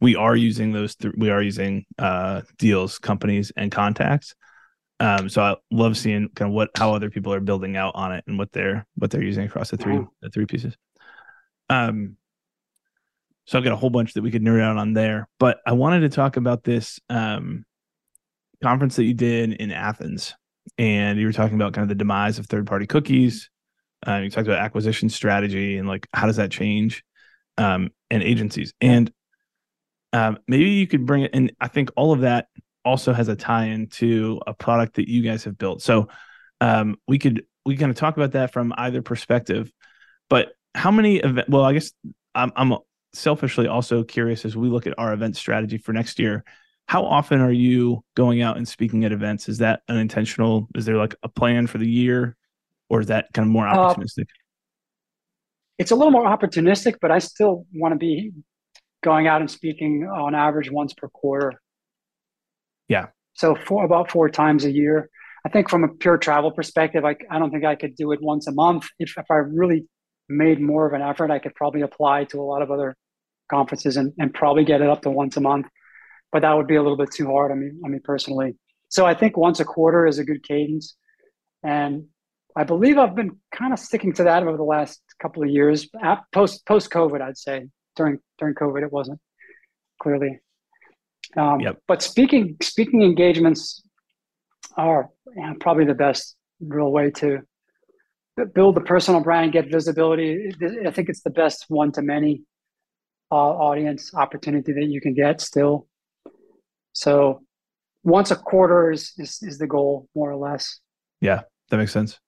we 0.00 0.16
are 0.16 0.36
using 0.36 0.72
those 0.72 0.96
th- 0.96 1.14
we 1.16 1.30
are 1.30 1.40
using 1.40 1.86
uh, 1.98 2.42
deals 2.58 2.98
companies 2.98 3.52
and 3.56 3.70
contacts. 3.72 4.34
Um, 5.00 5.28
so 5.28 5.42
i 5.42 5.56
love 5.70 5.96
seeing 5.96 6.28
kind 6.34 6.50
of 6.50 6.54
what 6.54 6.70
how 6.76 6.94
other 6.94 7.10
people 7.10 7.32
are 7.32 7.40
building 7.40 7.76
out 7.76 7.92
on 7.94 8.12
it 8.12 8.24
and 8.26 8.38
what 8.38 8.52
they're 8.52 8.86
what 8.96 9.10
they're 9.10 9.22
using 9.22 9.44
across 9.44 9.70
the 9.70 9.76
three 9.76 10.00
the 10.20 10.30
three 10.30 10.46
pieces. 10.46 10.76
Um 11.70 12.16
so 13.46 13.58
i've 13.58 13.64
got 13.64 13.72
a 13.72 13.76
whole 13.76 13.90
bunch 13.90 14.14
that 14.14 14.22
we 14.22 14.30
could 14.30 14.42
nerd 14.42 14.62
out 14.62 14.76
on 14.76 14.92
there 14.92 15.28
but 15.38 15.58
i 15.66 15.72
wanted 15.72 16.00
to 16.00 16.08
talk 16.08 16.36
about 16.36 16.64
this 16.64 17.00
um 17.10 17.64
conference 18.64 18.96
that 18.96 19.04
you 19.04 19.12
did 19.12 19.52
in 19.52 19.70
Athens, 19.70 20.34
and 20.78 21.18
you 21.18 21.26
were 21.26 21.32
talking 21.32 21.54
about 21.54 21.74
kind 21.74 21.82
of 21.82 21.90
the 21.90 21.94
demise 21.94 22.38
of 22.38 22.46
third 22.46 22.66
party 22.66 22.86
cookies. 22.86 23.50
Uh, 24.06 24.16
you 24.16 24.30
talked 24.30 24.48
about 24.48 24.58
acquisition 24.58 25.08
strategy 25.08 25.76
and 25.76 25.86
like 25.86 26.08
how 26.14 26.26
does 26.26 26.36
that 26.36 26.50
change, 26.50 27.04
um, 27.58 27.90
and 28.10 28.22
agencies. 28.22 28.72
And 28.80 29.12
um, 30.14 30.38
maybe 30.48 30.64
you 30.64 30.86
could 30.86 31.04
bring 31.04 31.22
it. 31.24 31.32
And 31.34 31.52
I 31.60 31.68
think 31.68 31.90
all 31.94 32.12
of 32.12 32.20
that 32.20 32.46
also 32.84 33.12
has 33.12 33.28
a 33.28 33.36
tie 33.36 33.66
into 33.66 34.40
a 34.46 34.54
product 34.54 34.96
that 34.96 35.08
you 35.08 35.22
guys 35.22 35.44
have 35.44 35.58
built. 35.58 35.82
So 35.82 36.08
um, 36.60 36.96
we 37.06 37.18
could 37.18 37.44
we 37.66 37.76
kind 37.76 37.90
of 37.90 37.96
talk 37.96 38.16
about 38.16 38.32
that 38.32 38.52
from 38.52 38.72
either 38.76 39.02
perspective. 39.02 39.70
But 40.30 40.52
how 40.74 40.90
many 40.90 41.16
event? 41.16 41.50
Well, 41.50 41.64
I 41.64 41.74
guess 41.74 41.92
I'm, 42.34 42.52
I'm 42.56 42.76
selfishly 43.14 43.66
also 43.66 44.02
curious 44.02 44.44
as 44.44 44.56
we 44.56 44.68
look 44.68 44.86
at 44.86 44.98
our 44.98 45.12
event 45.12 45.36
strategy 45.36 45.78
for 45.78 45.92
next 45.92 46.18
year. 46.18 46.44
How 46.86 47.04
often 47.04 47.40
are 47.40 47.52
you 47.52 48.04
going 48.14 48.42
out 48.42 48.56
and 48.56 48.68
speaking 48.68 49.04
at 49.04 49.12
events? 49.12 49.48
Is 49.48 49.58
that 49.58 49.82
unintentional? 49.88 50.68
Is 50.74 50.84
there 50.84 50.96
like 50.96 51.14
a 51.22 51.28
plan 51.28 51.66
for 51.66 51.78
the 51.78 51.88
year, 51.88 52.36
or 52.88 53.00
is 53.00 53.06
that 53.06 53.32
kind 53.32 53.46
of 53.48 53.52
more 53.52 53.66
uh, 53.66 53.74
opportunistic? 53.74 54.22
Uh, 54.22 54.40
it's 55.78 55.90
a 55.90 55.96
little 55.96 56.12
more 56.12 56.26
opportunistic, 56.26 56.96
but 57.00 57.10
I 57.10 57.18
still 57.18 57.66
want 57.74 57.92
to 57.92 57.98
be 57.98 58.32
going 59.02 59.26
out 59.26 59.40
and 59.40 59.50
speaking 59.50 60.06
on 60.06 60.34
average 60.34 60.70
once 60.70 60.92
per 60.92 61.08
quarter. 61.08 61.60
Yeah. 62.88 63.06
So 63.34 63.54
for 63.54 63.84
about 63.84 64.10
four 64.10 64.28
times 64.28 64.64
a 64.64 64.70
year. 64.70 65.10
I 65.46 65.50
think 65.50 65.68
from 65.68 65.84
a 65.84 65.88
pure 65.88 66.16
travel 66.16 66.50
perspective, 66.52 67.04
I, 67.04 67.16
I 67.30 67.38
don't 67.38 67.50
think 67.50 67.64
I 67.64 67.74
could 67.74 67.96
do 67.96 68.12
it 68.12 68.22
once 68.22 68.46
a 68.46 68.52
month. 68.52 68.86
If, 68.98 69.12
if 69.18 69.30
I 69.30 69.34
really 69.34 69.86
made 70.26 70.58
more 70.58 70.86
of 70.86 70.94
an 70.94 71.02
effort, 71.02 71.30
I 71.30 71.38
could 71.38 71.54
probably 71.54 71.82
apply 71.82 72.24
to 72.24 72.40
a 72.40 72.42
lot 72.42 72.62
of 72.62 72.70
other 72.70 72.96
conferences 73.50 73.96
and, 73.96 74.12
and 74.18 74.32
probably 74.32 74.64
get 74.64 74.80
it 74.80 74.88
up 74.88 75.02
to 75.02 75.10
once 75.10 75.36
a 75.36 75.40
month. 75.40 75.66
But 76.32 76.42
that 76.42 76.52
would 76.52 76.66
be 76.66 76.76
a 76.76 76.82
little 76.82 76.96
bit 76.96 77.10
too 77.12 77.26
hard. 77.26 77.52
I 77.52 77.54
mean, 77.54 77.80
I 77.84 77.88
mean 77.88 78.00
personally. 78.02 78.56
So 78.88 79.06
I 79.06 79.14
think 79.14 79.36
once 79.36 79.60
a 79.60 79.64
quarter 79.64 80.06
is 80.06 80.18
a 80.18 80.24
good 80.24 80.42
cadence. 80.42 80.96
And 81.62 82.06
I 82.56 82.64
believe 82.64 82.98
I've 82.98 83.14
been 83.14 83.38
kind 83.52 83.72
of 83.72 83.78
sticking 83.78 84.12
to 84.14 84.24
that 84.24 84.42
over 84.42 84.56
the 84.56 84.62
last 84.62 85.00
couple 85.20 85.42
of 85.42 85.48
years. 85.48 85.88
Post 86.32 86.66
post 86.66 86.90
COVID, 86.90 87.20
I'd 87.20 87.38
say 87.38 87.68
during 87.96 88.18
during 88.38 88.54
COVID, 88.54 88.82
it 88.82 88.92
wasn't 88.92 89.20
clearly. 90.00 90.40
Um, 91.36 91.60
yep. 91.60 91.80
But 91.88 92.02
speaking 92.02 92.56
speaking 92.62 93.02
engagements 93.02 93.82
are 94.76 95.10
probably 95.60 95.84
the 95.84 95.94
best 95.94 96.36
real 96.60 96.90
way 96.90 97.10
to 97.10 97.40
build 98.54 98.74
the 98.74 98.80
personal 98.80 99.20
brand, 99.20 99.52
get 99.52 99.70
visibility. 99.70 100.52
I 100.86 100.90
think 100.90 101.08
it's 101.08 101.22
the 101.22 101.30
best 101.30 101.66
one 101.68 101.92
to 101.92 102.02
many 102.02 102.42
audience 103.36 104.14
opportunity 104.14 104.72
that 104.72 104.86
you 104.86 105.00
can 105.00 105.14
get 105.14 105.40
still. 105.40 105.86
So 106.92 107.40
once 108.02 108.30
a 108.30 108.36
quarter 108.36 108.90
is, 108.90 109.12
is, 109.18 109.42
is 109.42 109.58
the 109.58 109.66
goal, 109.66 110.08
more 110.14 110.30
or 110.30 110.36
less. 110.36 110.80
Yeah, 111.20 111.42
that 111.70 111.76
makes 111.76 111.92
sense. 111.92 112.18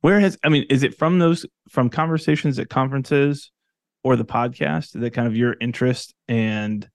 Where 0.00 0.20
has 0.20 0.38
I 0.44 0.50
mean, 0.50 0.66
is 0.68 0.82
it 0.82 0.98
from 0.98 1.18
those 1.18 1.46
from 1.70 1.88
conversations 1.88 2.58
at 2.58 2.68
conferences 2.68 3.50
or 4.02 4.16
the 4.16 4.24
podcast 4.24 5.00
that 5.00 5.14
kind 5.14 5.26
of 5.26 5.34
your 5.34 5.56
interest 5.60 6.14
and 6.28 6.86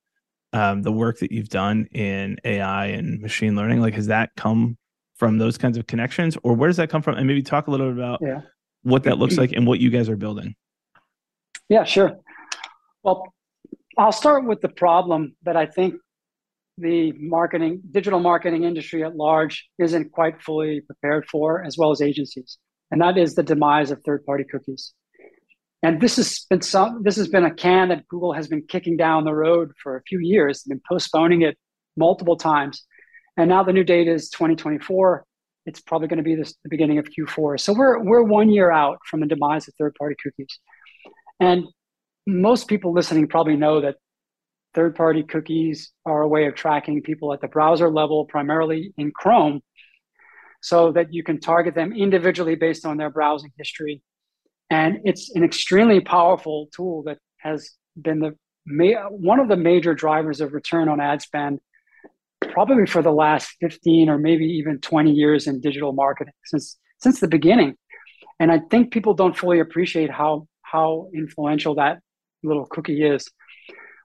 um, 0.54 0.84
the 0.84 0.92
work 0.92 1.20
that 1.20 1.32
you've 1.32 1.50
done 1.50 1.88
in 1.92 2.38
AI 2.44 2.88
and 2.88 3.20
machine 3.20 3.56
learning? 3.56 3.82
Like, 3.82 3.96
has 3.96 4.08
that 4.08 4.30
come 4.38 4.78
from 5.20 5.38
those 5.38 5.58
kinds 5.58 5.78
of 5.78 5.86
connections 5.86 6.38
or 6.44 6.54
where 6.54 6.70
does 6.70 6.78
that 6.78 6.90
come 6.90 7.02
from 7.02 7.16
and 7.16 7.28
maybe 7.28 7.44
talk 7.44 7.68
a 7.68 7.72
little 7.72 7.92
bit 7.92 7.98
about 7.98 8.20
yeah. 8.22 8.40
what 8.84 9.04
that 9.04 9.20
looks 9.20 9.38
like 9.38 9.52
and 9.52 9.68
what 9.68 9.80
you 9.80 9.90
guys 9.90 10.08
are 10.08 10.16
building 10.16 10.56
yeah 11.68 11.84
sure 11.84 12.18
well 13.04 13.32
i'll 14.00 14.12
start 14.12 14.46
with 14.46 14.62
the 14.62 14.70
problem 14.70 15.36
that 15.44 15.56
i 15.56 15.66
think 15.66 15.96
the 16.78 17.12
marketing 17.20 17.82
digital 17.92 18.20
marketing 18.20 18.64
industry 18.64 19.04
at 19.04 19.16
large 19.16 19.70
isn't 19.78 20.12
quite 20.12 20.42
fully 20.42 20.82
prepared 20.82 21.26
for 21.28 21.64
as 21.64 21.78
well 21.78 21.92
as 21.92 22.02
agencies 22.02 22.58
and 22.92 23.02
that 23.02 23.18
is 23.18 23.36
the 23.36 23.44
demise 23.44 23.92
of 23.92 24.02
third 24.02 24.26
party 24.26 24.46
cookies 24.52 24.94
and 25.84 26.02
this 26.02 26.16
has 26.16 26.46
been 26.50 26.62
some 26.62 27.04
this 27.04 27.18
has 27.18 27.28
been 27.28 27.46
a 27.46 27.54
can 27.54 27.90
that 27.90 28.08
google 28.08 28.34
has 28.34 28.48
been 28.48 28.64
kicking 28.68 28.98
down 28.98 29.24
the 29.24 29.34
road 29.34 29.72
for 29.84 29.98
a 29.98 30.04
few 30.04 30.20
years 30.20 30.64
been 30.64 30.82
postponing 30.90 31.42
it 31.42 31.58
multiple 31.98 32.38
times 32.38 32.86
and 33.40 33.48
now 33.48 33.64
the 33.64 33.72
new 33.72 33.86
date 33.86 34.10
is 34.10 34.30
2024. 34.32 35.24
It's 35.66 35.80
probably 35.80 36.10
going 36.10 36.18
to 36.18 36.24
be 36.24 36.36
this, 36.36 36.56
the 36.64 36.70
beginning 36.70 36.98
of 36.98 37.06
Q4. 37.06 37.58
So 37.58 37.72
we're 37.72 38.04
we're 38.04 38.22
one 38.22 38.50
year 38.50 38.70
out 38.70 38.98
from 39.10 39.22
the 39.22 39.28
demise 39.28 39.66
of 39.70 39.74
third-party 39.80 40.18
cookies. 40.22 40.60
And 41.40 41.64
most 42.30 42.68
people 42.68 42.94
listening 42.94 43.28
probably 43.28 43.56
know 43.56 43.82
that 43.82 43.96
third-party 44.76 45.24
cookies 45.24 45.92
are 46.06 46.22
a 46.22 46.28
way 46.28 46.46
of 46.46 46.56
tracking 46.56 47.02
people 47.02 47.34
at 47.34 47.42
the 47.42 47.48
browser 47.48 47.90
level, 47.90 48.26
primarily 48.26 48.94
in 48.98 49.12
Chrome, 49.12 49.62
so 50.62 50.92
that 50.92 51.14
you 51.14 51.24
can 51.24 51.40
target 51.40 51.76
them 51.76 51.92
individually 51.94 52.56
based 52.56 52.86
on 52.86 52.98
their 52.98 53.10
browsing 53.10 53.52
history. 53.58 54.02
And 54.70 55.00
it's 55.04 55.32
an 55.36 55.44
extremely 55.44 56.00
powerful 56.00 56.70
tool 56.76 57.04
that 57.04 57.18
has 57.40 57.72
been 58.00 58.20
the 58.20 58.36
one 59.10 59.40
of 59.40 59.48
the 59.48 59.58
major 59.58 59.96
drivers 59.96 60.42
of 60.42 60.54
return 60.54 60.90
on 60.90 61.02
ad 61.02 61.22
spend 61.22 61.60
probably 62.42 62.86
for 62.86 63.02
the 63.02 63.12
last 63.12 63.56
15 63.62 64.10
or 64.10 64.20
maybe 64.20 64.46
even 64.46 64.80
20 64.80 65.12
years 65.12 65.48
in 65.48 65.60
digital 65.60 65.92
marketing 65.92 66.34
since 66.46 66.78
since 67.00 67.20
the 67.20 67.28
beginning 67.28 67.76
and 68.40 68.52
i 68.52 68.60
think 68.70 68.92
people 68.92 69.16
don't 69.16 69.36
fully 69.36 69.60
appreciate 69.60 70.12
how 70.12 70.48
how 70.62 71.10
influential 71.16 71.76
that 71.76 72.00
little 72.44 72.66
cookie 72.66 73.04
is. 73.04 73.28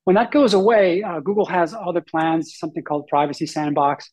When 0.05 0.17
that 0.17 0.31
goes 0.31 0.53
away 0.53 1.03
uh, 1.03 1.21
google 1.21 1.47
has 1.47 1.75
other 1.75 2.03
plans 2.03 2.57
something 2.59 2.83
called 2.83 3.09
privacy 3.09 3.47
sandbox 3.47 4.11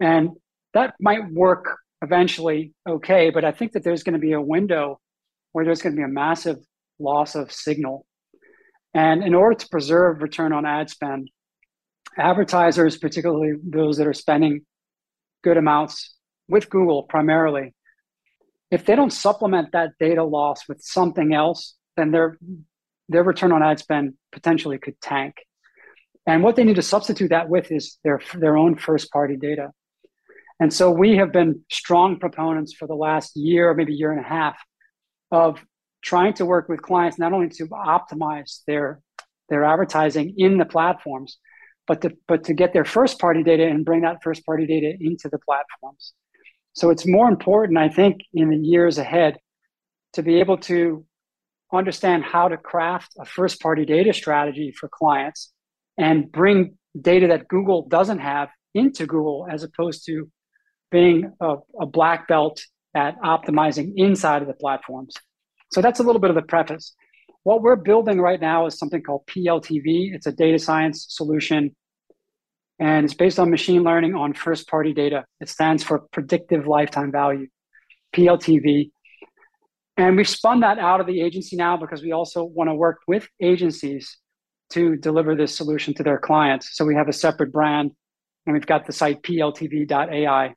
and 0.00 0.30
that 0.74 0.94
might 1.00 1.30
work 1.32 1.78
eventually 2.02 2.72
okay 2.88 3.30
but 3.30 3.44
i 3.44 3.52
think 3.52 3.70
that 3.72 3.84
there's 3.84 4.02
going 4.02 4.14
to 4.14 4.18
be 4.18 4.32
a 4.32 4.40
window 4.40 4.98
where 5.52 5.64
there's 5.64 5.82
going 5.82 5.94
to 5.94 6.00
be 6.00 6.04
a 6.04 6.08
massive 6.08 6.58
loss 6.98 7.34
of 7.34 7.50
signal. 7.52 8.06
And 8.94 9.22
in 9.22 9.34
order 9.34 9.56
to 9.56 9.68
preserve 9.68 10.22
return 10.22 10.52
on 10.52 10.66
ad 10.66 10.90
spend 10.90 11.30
advertisers, 12.18 12.98
particularly 12.98 13.54
those 13.62 13.98
that 13.98 14.06
are 14.06 14.12
spending 14.12 14.62
good 15.42 15.56
amounts 15.56 16.16
with 16.48 16.70
Google 16.70 17.04
primarily, 17.04 17.74
if 18.70 18.84
they 18.84 18.94
don't 18.94 19.12
supplement 19.12 19.72
that 19.72 19.92
data 19.98 20.24
loss 20.24 20.68
with 20.68 20.80
something 20.82 21.34
else, 21.34 21.76
then 21.96 22.10
their 22.10 22.38
their 23.10 23.24
return 23.24 23.52
on 23.52 23.62
ad 23.62 23.78
spend 23.78 24.14
potentially 24.32 24.78
could 24.78 25.00
tank. 25.00 25.34
And 26.26 26.42
what 26.42 26.56
they 26.56 26.64
need 26.64 26.76
to 26.76 26.82
substitute 26.82 27.30
that 27.30 27.48
with 27.48 27.70
is 27.72 27.98
their 28.04 28.20
their 28.34 28.56
own 28.56 28.76
first 28.76 29.10
party 29.10 29.36
data. 29.36 29.70
And 30.60 30.72
so 30.72 30.90
we 30.90 31.16
have 31.16 31.32
been 31.32 31.64
strong 31.70 32.18
proponents 32.18 32.74
for 32.74 32.86
the 32.86 32.94
last 32.94 33.36
year, 33.36 33.74
maybe 33.74 33.94
year 33.94 34.12
and 34.12 34.20
a 34.20 34.28
half, 34.28 34.58
of 35.30 35.58
trying 36.02 36.34
to 36.34 36.44
work 36.44 36.68
with 36.68 36.82
clients 36.82 37.18
not 37.18 37.32
only 37.32 37.48
to 37.48 37.66
optimize 37.66 38.60
their 38.66 39.00
their 39.48 39.64
advertising 39.64 40.34
in 40.36 40.58
the 40.58 40.64
platforms, 40.64 41.38
but 41.88 42.02
to, 42.02 42.16
but 42.28 42.44
to 42.44 42.54
get 42.54 42.72
their 42.72 42.84
first 42.84 43.18
party 43.18 43.42
data 43.42 43.66
and 43.66 43.84
bring 43.84 44.02
that 44.02 44.22
first 44.22 44.46
party 44.46 44.64
data 44.64 44.94
into 45.00 45.28
the 45.28 45.38
platforms. 45.38 46.14
So 46.72 46.90
it's 46.90 47.04
more 47.04 47.28
important, 47.28 47.76
I 47.78 47.88
think, 47.88 48.20
in 48.32 48.50
the 48.50 48.56
years 48.56 48.98
ahead 48.98 49.38
to 50.12 50.22
be 50.22 50.38
able 50.38 50.58
to 50.58 51.04
understand 51.72 52.24
how 52.24 52.48
to 52.48 52.56
craft 52.56 53.12
a 53.18 53.24
first 53.24 53.60
party 53.60 53.84
data 53.84 54.12
strategy 54.12 54.72
for 54.72 54.88
clients 54.88 55.52
and 55.98 56.30
bring 56.30 56.76
data 57.00 57.28
that 57.28 57.48
Google 57.48 57.86
doesn't 57.88 58.18
have 58.18 58.48
into 58.74 59.06
Google 59.06 59.46
as 59.50 59.62
opposed 59.62 60.04
to 60.06 60.30
being 60.90 61.32
a, 61.40 61.56
a 61.80 61.86
black 61.86 62.26
belt 62.28 62.62
at 62.94 63.20
optimizing 63.20 63.92
inside 63.96 64.42
of 64.42 64.48
the 64.48 64.54
platforms. 64.54 65.14
So 65.72 65.80
that's 65.80 66.00
a 66.00 66.02
little 66.02 66.20
bit 66.20 66.30
of 66.30 66.36
the 66.36 66.42
preface. 66.42 66.94
What 67.44 67.62
we're 67.62 67.76
building 67.76 68.20
right 68.20 68.40
now 68.40 68.66
is 68.66 68.78
something 68.78 69.02
called 69.02 69.26
PLTV. 69.26 70.14
It's 70.14 70.26
a 70.26 70.32
data 70.32 70.58
science 70.58 71.06
solution 71.08 71.74
and 72.80 73.04
it's 73.04 73.14
based 73.14 73.38
on 73.38 73.50
machine 73.50 73.82
learning 73.82 74.14
on 74.14 74.32
first 74.32 74.66
party 74.66 74.94
data. 74.94 75.26
It 75.38 75.50
stands 75.50 75.84
for 75.84 76.00
predictive 76.12 76.66
lifetime 76.66 77.12
value, 77.12 77.46
PLTV. 78.16 78.90
And 80.00 80.16
we've 80.16 80.26
spun 80.26 80.60
that 80.60 80.78
out 80.78 81.00
of 81.00 81.06
the 81.06 81.20
agency 81.20 81.56
now 81.56 81.76
because 81.76 82.00
we 82.00 82.12
also 82.12 82.42
want 82.42 82.70
to 82.70 82.74
work 82.74 83.00
with 83.06 83.28
agencies 83.38 84.16
to 84.70 84.96
deliver 84.96 85.36
this 85.36 85.54
solution 85.54 85.92
to 85.92 86.02
their 86.02 86.16
clients. 86.16 86.74
So 86.74 86.86
we 86.86 86.94
have 86.94 87.08
a 87.08 87.12
separate 87.12 87.52
brand 87.52 87.90
and 88.46 88.54
we've 88.54 88.64
got 88.64 88.86
the 88.86 88.94
site 88.94 89.22
pltv.ai. 89.22 90.54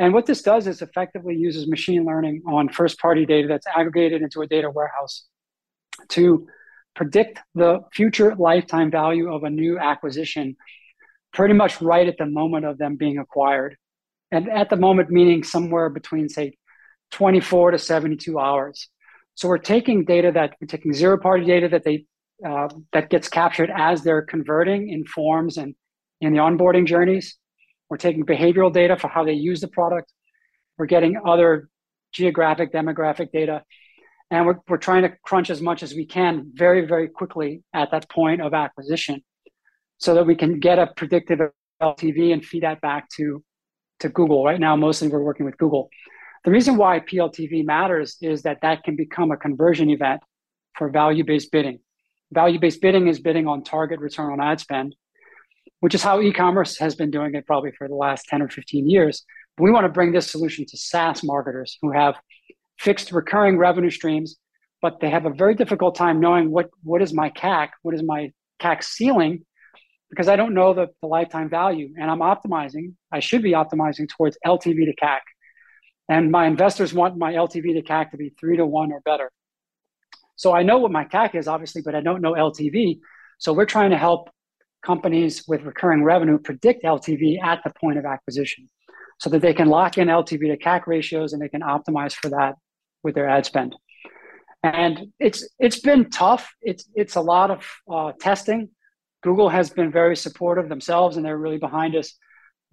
And 0.00 0.12
what 0.12 0.26
this 0.26 0.42
does 0.42 0.66
is 0.66 0.82
effectively 0.82 1.36
uses 1.36 1.68
machine 1.68 2.04
learning 2.04 2.42
on 2.48 2.68
first 2.68 2.98
party 2.98 3.24
data 3.24 3.46
that's 3.46 3.66
aggregated 3.76 4.22
into 4.22 4.40
a 4.42 4.46
data 4.48 4.68
warehouse 4.68 5.24
to 6.08 6.48
predict 6.96 7.38
the 7.54 7.78
future 7.92 8.34
lifetime 8.34 8.90
value 8.90 9.32
of 9.32 9.44
a 9.44 9.50
new 9.50 9.78
acquisition 9.78 10.56
pretty 11.32 11.54
much 11.54 11.80
right 11.80 12.08
at 12.08 12.18
the 12.18 12.26
moment 12.26 12.64
of 12.64 12.78
them 12.78 12.96
being 12.96 13.18
acquired. 13.18 13.76
And 14.32 14.50
at 14.50 14.68
the 14.68 14.76
moment, 14.76 15.10
meaning 15.10 15.44
somewhere 15.44 15.90
between, 15.90 16.28
say, 16.28 16.56
24 17.10 17.72
to 17.72 17.78
72 17.78 18.38
hours. 18.38 18.88
So 19.34 19.48
we're 19.48 19.58
taking 19.58 20.04
data 20.04 20.30
that 20.32 20.54
we're 20.60 20.66
taking 20.66 20.92
zero 20.92 21.18
party 21.18 21.44
data 21.44 21.68
that 21.68 21.84
they 21.84 22.06
uh, 22.46 22.68
that 22.92 23.10
gets 23.10 23.28
captured 23.28 23.70
as 23.74 24.02
they're 24.02 24.22
converting 24.22 24.90
in 24.90 25.04
forms 25.04 25.56
and 25.56 25.74
in 26.20 26.32
the 26.32 26.38
onboarding 26.38 26.86
journeys. 26.86 27.36
We're 27.88 27.96
taking 27.96 28.24
behavioral 28.24 28.72
data 28.72 28.96
for 28.96 29.08
how 29.08 29.24
they 29.24 29.32
use 29.32 29.60
the 29.60 29.68
product. 29.68 30.12
We're 30.78 30.86
getting 30.86 31.20
other 31.24 31.68
geographic, 32.12 32.72
demographic 32.72 33.30
data. 33.32 33.62
And 34.30 34.46
we're, 34.46 34.56
we're 34.68 34.78
trying 34.78 35.02
to 35.02 35.12
crunch 35.24 35.50
as 35.50 35.60
much 35.60 35.82
as 35.82 35.94
we 35.94 36.06
can 36.06 36.50
very, 36.54 36.86
very 36.86 37.08
quickly 37.08 37.62
at 37.72 37.90
that 37.90 38.08
point 38.08 38.40
of 38.40 38.54
acquisition 38.54 39.22
so 39.98 40.14
that 40.14 40.26
we 40.26 40.34
can 40.34 40.58
get 40.58 40.78
a 40.78 40.88
predictive 40.96 41.40
LTV 41.80 42.32
and 42.32 42.44
feed 42.44 42.62
that 42.62 42.80
back 42.80 43.08
to 43.16 43.42
to 44.00 44.08
Google. 44.08 44.44
Right 44.44 44.58
now, 44.58 44.74
mostly 44.76 45.08
we're 45.08 45.22
working 45.22 45.46
with 45.46 45.56
Google. 45.56 45.88
The 46.44 46.50
reason 46.50 46.76
why 46.76 47.00
PLTV 47.00 47.64
matters 47.64 48.16
is 48.20 48.42
that 48.42 48.58
that 48.60 48.84
can 48.84 48.96
become 48.96 49.30
a 49.30 49.36
conversion 49.36 49.88
event 49.88 50.20
for 50.74 50.90
value-based 50.90 51.50
bidding. 51.50 51.78
Value-based 52.32 52.82
bidding 52.82 53.08
is 53.08 53.18
bidding 53.18 53.46
on 53.46 53.64
target 53.64 53.98
return 54.00 54.30
on 54.32 54.40
ad 54.40 54.60
spend, 54.60 54.94
which 55.80 55.94
is 55.94 56.02
how 56.02 56.20
e-commerce 56.20 56.78
has 56.78 56.94
been 56.94 57.10
doing 57.10 57.34
it 57.34 57.46
probably 57.46 57.72
for 57.72 57.88
the 57.88 57.94
last 57.94 58.26
10 58.26 58.42
or 58.42 58.48
15 58.48 58.90
years. 58.90 59.24
We 59.56 59.70
want 59.70 59.84
to 59.84 59.88
bring 59.88 60.12
this 60.12 60.30
solution 60.30 60.66
to 60.66 60.76
SaaS 60.76 61.24
marketers 61.24 61.78
who 61.80 61.92
have 61.92 62.16
fixed 62.78 63.12
recurring 63.12 63.56
revenue 63.56 63.90
streams, 63.90 64.36
but 64.82 65.00
they 65.00 65.08
have 65.08 65.24
a 65.24 65.30
very 65.30 65.54
difficult 65.54 65.94
time 65.94 66.20
knowing 66.20 66.50
what, 66.50 66.68
what 66.82 67.00
is 67.00 67.14
my 67.14 67.30
CAC, 67.30 67.68
what 67.80 67.94
is 67.94 68.02
my 68.02 68.32
CAC 68.60 68.82
ceiling, 68.84 69.46
because 70.10 70.28
I 70.28 70.36
don't 70.36 70.52
know 70.52 70.74
the, 70.74 70.88
the 71.00 71.06
lifetime 71.06 71.48
value. 71.48 71.94
And 71.98 72.10
I'm 72.10 72.18
optimizing, 72.18 72.94
I 73.10 73.20
should 73.20 73.42
be 73.42 73.52
optimizing 73.52 74.08
towards 74.10 74.36
LTV 74.44 74.84
to 74.86 74.94
CAC. 75.02 75.20
And 76.08 76.30
my 76.30 76.46
investors 76.46 76.92
want 76.92 77.16
my 77.16 77.32
LTV 77.32 77.74
to 77.74 77.82
CAC 77.82 78.10
to 78.10 78.16
be 78.16 78.34
three 78.38 78.56
to 78.56 78.66
one 78.66 78.92
or 78.92 79.00
better. 79.00 79.30
So 80.36 80.52
I 80.52 80.62
know 80.62 80.78
what 80.78 80.90
my 80.90 81.04
CAC 81.04 81.34
is, 81.34 81.48
obviously, 81.48 81.82
but 81.82 81.94
I 81.94 82.00
don't 82.00 82.20
know 82.20 82.32
LTV. 82.32 83.00
So 83.38 83.52
we're 83.52 83.66
trying 83.66 83.90
to 83.90 83.98
help 83.98 84.28
companies 84.84 85.44
with 85.48 85.62
recurring 85.62 86.04
revenue 86.04 86.38
predict 86.38 86.84
LTV 86.84 87.42
at 87.42 87.60
the 87.64 87.72
point 87.80 87.98
of 87.98 88.04
acquisition 88.04 88.68
so 89.18 89.30
that 89.30 89.40
they 89.40 89.54
can 89.54 89.68
lock 89.68 89.96
in 89.96 90.08
LTV 90.08 90.40
to 90.50 90.56
CAC 90.56 90.86
ratios 90.86 91.32
and 91.32 91.40
they 91.40 91.48
can 91.48 91.62
optimize 91.62 92.12
for 92.12 92.28
that 92.30 92.54
with 93.02 93.14
their 93.14 93.28
ad 93.28 93.46
spend. 93.46 93.74
And 94.62 95.12
it's 95.20 95.46
it's 95.58 95.80
been 95.80 96.08
tough. 96.10 96.50
It's 96.62 96.88
it's 96.94 97.16
a 97.16 97.20
lot 97.20 97.50
of 97.50 97.66
uh, 97.90 98.12
testing. 98.18 98.70
Google 99.22 99.50
has 99.50 99.70
been 99.70 99.92
very 99.92 100.16
supportive 100.16 100.68
themselves, 100.68 101.16
and 101.16 101.24
they're 101.24 101.38
really 101.38 101.58
behind 101.58 101.96
us. 101.96 102.14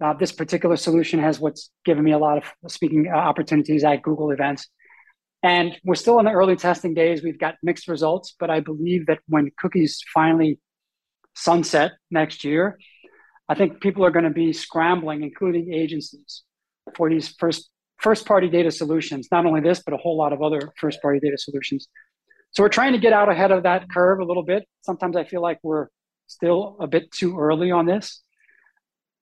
Uh, 0.02 0.12
this 0.14 0.32
particular 0.32 0.76
solution 0.76 1.20
has 1.20 1.38
what's 1.38 1.70
given 1.84 2.02
me 2.02 2.12
a 2.12 2.18
lot 2.18 2.38
of 2.38 2.72
speaking 2.72 3.08
uh, 3.12 3.16
opportunities 3.16 3.84
at 3.84 4.02
Google 4.02 4.30
events. 4.30 4.68
And 5.44 5.76
we're 5.84 5.94
still 5.94 6.18
in 6.18 6.24
the 6.24 6.32
early 6.32 6.56
testing 6.56 6.94
days. 6.94 7.22
We've 7.22 7.38
got 7.38 7.56
mixed 7.62 7.88
results, 7.88 8.34
but 8.38 8.50
I 8.50 8.60
believe 8.60 9.06
that 9.06 9.18
when 9.28 9.50
cookies 9.58 10.00
finally 10.12 10.58
sunset 11.34 11.92
next 12.10 12.44
year, 12.44 12.78
I 13.48 13.54
think 13.54 13.80
people 13.80 14.04
are 14.04 14.10
going 14.10 14.24
to 14.24 14.30
be 14.30 14.52
scrambling, 14.52 15.22
including 15.22 15.72
agencies, 15.72 16.42
for 16.96 17.08
these 17.08 17.34
first 17.38 17.70
first 17.98 18.26
party 18.26 18.48
data 18.48 18.70
solutions. 18.70 19.28
Not 19.30 19.46
only 19.46 19.60
this, 19.60 19.82
but 19.84 19.94
a 19.94 19.96
whole 19.96 20.16
lot 20.16 20.32
of 20.32 20.42
other 20.42 20.72
first 20.78 21.00
party 21.00 21.20
data 21.20 21.38
solutions. 21.38 21.86
So 22.50 22.62
we're 22.62 22.68
trying 22.68 22.92
to 22.92 22.98
get 22.98 23.12
out 23.12 23.28
ahead 23.28 23.52
of 23.52 23.62
that 23.62 23.88
curve 23.88 24.18
a 24.20 24.24
little 24.24 24.42
bit. 24.42 24.66
Sometimes 24.82 25.16
I 25.16 25.24
feel 25.24 25.42
like 25.42 25.58
we're 25.62 25.86
still 26.26 26.76
a 26.80 26.86
bit 26.86 27.12
too 27.12 27.38
early 27.38 27.70
on 27.70 27.86
this, 27.86 28.20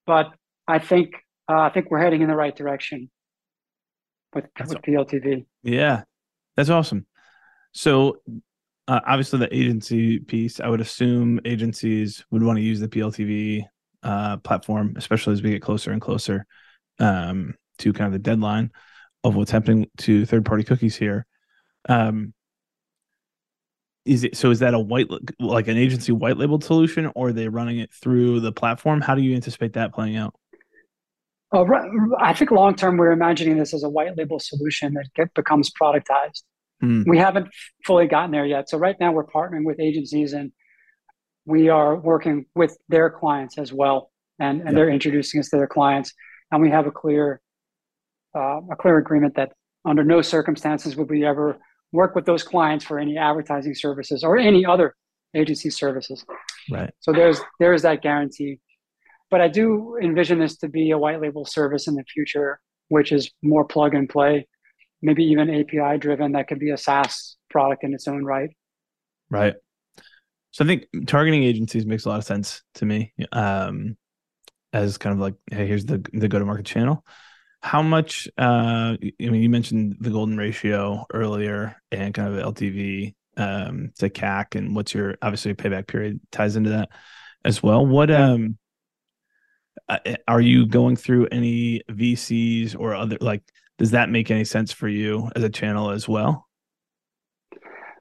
but 0.06 0.28
I 0.70 0.78
think 0.78 1.14
uh, 1.48 1.58
I 1.58 1.70
think 1.70 1.90
we're 1.90 1.98
heading 1.98 2.22
in 2.22 2.28
the 2.28 2.36
right 2.36 2.54
direction 2.54 3.10
with, 4.32 4.44
with 4.66 4.78
PLTV. 4.82 5.44
Yeah, 5.64 6.04
that's 6.56 6.70
awesome. 6.70 7.06
So 7.72 8.18
uh, 8.86 9.00
obviously 9.06 9.40
the 9.40 9.54
agency 9.54 10.20
piece, 10.20 10.60
I 10.60 10.68
would 10.68 10.80
assume 10.80 11.40
agencies 11.44 12.24
would 12.30 12.42
want 12.42 12.58
to 12.58 12.62
use 12.62 12.78
the 12.78 12.88
PLTV 12.88 13.64
uh, 14.04 14.36
platform, 14.38 14.94
especially 14.96 15.32
as 15.32 15.42
we 15.42 15.50
get 15.50 15.62
closer 15.62 15.90
and 15.90 16.00
closer 16.00 16.46
um, 17.00 17.54
to 17.78 17.92
kind 17.92 18.06
of 18.06 18.12
the 18.12 18.18
deadline 18.20 18.70
of 19.24 19.34
what's 19.34 19.50
happening 19.50 19.90
to 19.98 20.24
third 20.24 20.44
party 20.44 20.62
cookies 20.62 20.96
here. 20.96 21.26
Um, 21.88 22.32
is 24.04 24.24
it 24.24 24.36
so? 24.36 24.50
Is 24.50 24.60
that 24.60 24.72
a 24.72 24.78
white 24.78 25.08
like 25.38 25.68
an 25.68 25.76
agency 25.76 26.12
white 26.12 26.38
labeled 26.38 26.64
solution, 26.64 27.10
or 27.14 27.28
are 27.28 27.32
they 27.32 27.48
running 27.48 27.78
it 27.80 27.92
through 27.92 28.40
the 28.40 28.52
platform? 28.52 29.00
How 29.00 29.14
do 29.14 29.20
you 29.20 29.34
anticipate 29.34 29.74
that 29.74 29.92
playing 29.92 30.16
out? 30.16 30.34
Uh, 31.52 31.64
I 32.18 32.32
think 32.32 32.50
long 32.50 32.74
term, 32.74 32.96
we're 32.96 33.12
imagining 33.12 33.58
this 33.58 33.74
as 33.74 33.82
a 33.82 33.88
white 33.88 34.16
label 34.16 34.38
solution 34.38 34.94
that 34.94 35.08
get, 35.14 35.34
becomes 35.34 35.70
productized. 35.70 36.42
Hmm. 36.80 37.02
We 37.06 37.18
haven't 37.18 37.48
fully 37.84 38.06
gotten 38.06 38.30
there 38.30 38.46
yet. 38.46 38.70
So 38.70 38.78
right 38.78 38.96
now, 39.00 39.12
we're 39.12 39.26
partnering 39.26 39.64
with 39.64 39.80
agencies 39.80 40.32
and 40.32 40.52
we 41.44 41.68
are 41.68 41.96
working 41.96 42.46
with 42.54 42.76
their 42.88 43.10
clients 43.10 43.58
as 43.58 43.72
well, 43.72 44.10
and, 44.38 44.60
and 44.60 44.70
yep. 44.70 44.74
they're 44.76 44.90
introducing 44.90 45.40
us 45.40 45.48
to 45.50 45.56
their 45.56 45.66
clients, 45.66 46.12
and 46.50 46.62
we 46.62 46.70
have 46.70 46.86
a 46.86 46.90
clear 46.90 47.40
uh, 48.36 48.60
a 48.70 48.76
clear 48.76 48.98
agreement 48.98 49.34
that 49.34 49.52
under 49.84 50.04
no 50.04 50.22
circumstances 50.22 50.94
would 50.94 51.10
we 51.10 51.24
ever 51.24 51.58
work 51.92 52.14
with 52.14 52.24
those 52.24 52.44
clients 52.44 52.84
for 52.84 52.98
any 52.98 53.18
advertising 53.18 53.74
services 53.74 54.22
or 54.22 54.38
any 54.38 54.64
other 54.64 54.94
agency 55.34 55.70
services. 55.70 56.24
Right. 56.70 56.90
So 57.00 57.12
there's 57.12 57.40
there's 57.58 57.82
that 57.82 58.02
guarantee. 58.02 58.60
But 59.30 59.40
I 59.40 59.48
do 59.48 59.96
envision 60.00 60.38
this 60.38 60.56
to 60.58 60.68
be 60.68 60.90
a 60.90 60.98
white 60.98 61.20
label 61.20 61.44
service 61.44 61.86
in 61.86 61.94
the 61.94 62.04
future, 62.04 62.60
which 62.88 63.12
is 63.12 63.30
more 63.42 63.64
plug 63.64 63.94
and 63.94 64.08
play, 64.08 64.48
maybe 65.02 65.24
even 65.24 65.48
API 65.48 65.98
driven. 65.98 66.32
That 66.32 66.48
could 66.48 66.58
be 66.58 66.70
a 66.70 66.76
SaaS 66.76 67.36
product 67.48 67.84
in 67.84 67.94
its 67.94 68.08
own 68.08 68.24
right. 68.24 68.50
Right. 69.30 69.54
So 70.50 70.64
I 70.64 70.66
think 70.66 70.86
targeting 71.06 71.44
agencies 71.44 71.86
makes 71.86 72.04
a 72.04 72.08
lot 72.08 72.18
of 72.18 72.24
sense 72.24 72.62
to 72.76 72.84
me. 72.84 73.12
Um, 73.30 73.96
as 74.72 74.98
kind 74.98 75.12
of 75.12 75.20
like, 75.20 75.34
hey, 75.50 75.66
here's 75.66 75.84
the 75.84 76.04
the 76.12 76.28
go 76.28 76.38
to 76.38 76.44
market 76.44 76.66
channel. 76.66 77.04
How 77.60 77.82
much? 77.82 78.28
Uh, 78.38 78.96
I 78.96 79.12
mean, 79.18 79.42
you 79.42 79.50
mentioned 79.50 79.96
the 80.00 80.10
golden 80.10 80.36
ratio 80.36 81.06
earlier, 81.12 81.76
and 81.92 82.14
kind 82.14 82.34
of 82.36 82.54
LTV 82.54 83.14
um, 83.36 83.92
to 83.98 84.08
CAC, 84.08 84.54
and 84.54 84.74
what's 84.74 84.94
your 84.94 85.16
obviously 85.22 85.54
payback 85.54 85.86
period 85.86 86.20
ties 86.30 86.56
into 86.56 86.70
that 86.70 86.90
as 87.44 87.62
well. 87.62 87.84
What 87.84 88.10
um, 88.10 88.58
are 90.28 90.40
you 90.40 90.66
going 90.66 90.96
through 90.96 91.26
any 91.32 91.82
VCs 91.90 92.76
or 92.78 92.94
other 92.94 93.16
like? 93.20 93.42
Does 93.78 93.92
that 93.92 94.10
make 94.10 94.30
any 94.30 94.44
sense 94.44 94.72
for 94.72 94.88
you 94.88 95.30
as 95.34 95.42
a 95.42 95.48
channel 95.48 95.90
as 95.90 96.06
well? 96.06 96.46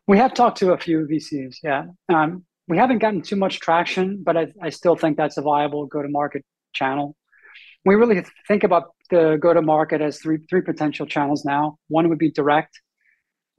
We 0.07 0.17
have 0.17 0.33
talked 0.33 0.57
to 0.57 0.73
a 0.73 0.77
few 0.77 1.07
VCs, 1.09 1.57
yeah. 1.63 1.85
Um, 2.09 2.43
we 2.67 2.77
haven't 2.77 2.97
gotten 2.97 3.21
too 3.21 3.35
much 3.35 3.59
traction, 3.59 4.21
but 4.23 4.35
I, 4.35 4.47
I 4.61 4.69
still 4.69 4.95
think 4.95 5.17
that's 5.17 5.37
a 5.37 5.41
viable 5.41 5.85
go-to-market 5.85 6.43
channel. 6.73 7.15
We 7.85 7.95
really 7.95 8.23
think 8.47 8.63
about 8.63 8.91
the 9.09 9.37
go-to-market 9.41 10.01
as 10.01 10.19
three 10.19 10.39
three 10.49 10.61
potential 10.61 11.05
channels 11.05 11.45
now. 11.45 11.77
One 11.87 12.09
would 12.09 12.19
be 12.19 12.31
direct 12.31 12.79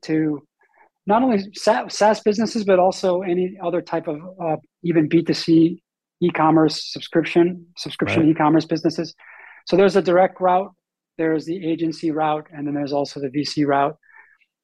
to 0.02 0.42
not 1.06 1.22
only 1.22 1.52
SaaS 1.54 2.20
businesses, 2.20 2.64
but 2.64 2.78
also 2.78 3.22
any 3.22 3.56
other 3.62 3.80
type 3.80 4.06
of 4.06 4.20
uh, 4.40 4.56
even 4.83 5.09
B2C 5.09 5.80
e-commerce 6.20 6.92
subscription, 6.92 7.66
subscription 7.76 8.22
right. 8.22 8.30
e-commerce 8.30 8.64
businesses. 8.64 9.14
So 9.66 9.76
there's 9.76 9.96
a 9.96 10.02
direct 10.02 10.40
route, 10.40 10.72
there's 11.18 11.44
the 11.44 11.66
agency 11.66 12.11
route, 12.11 12.46
and 12.52 12.66
then 12.66 12.74
there's 12.74 12.92
also 12.92 13.20
the 13.20 13.28
VC 13.28 13.66
route. 13.66 13.96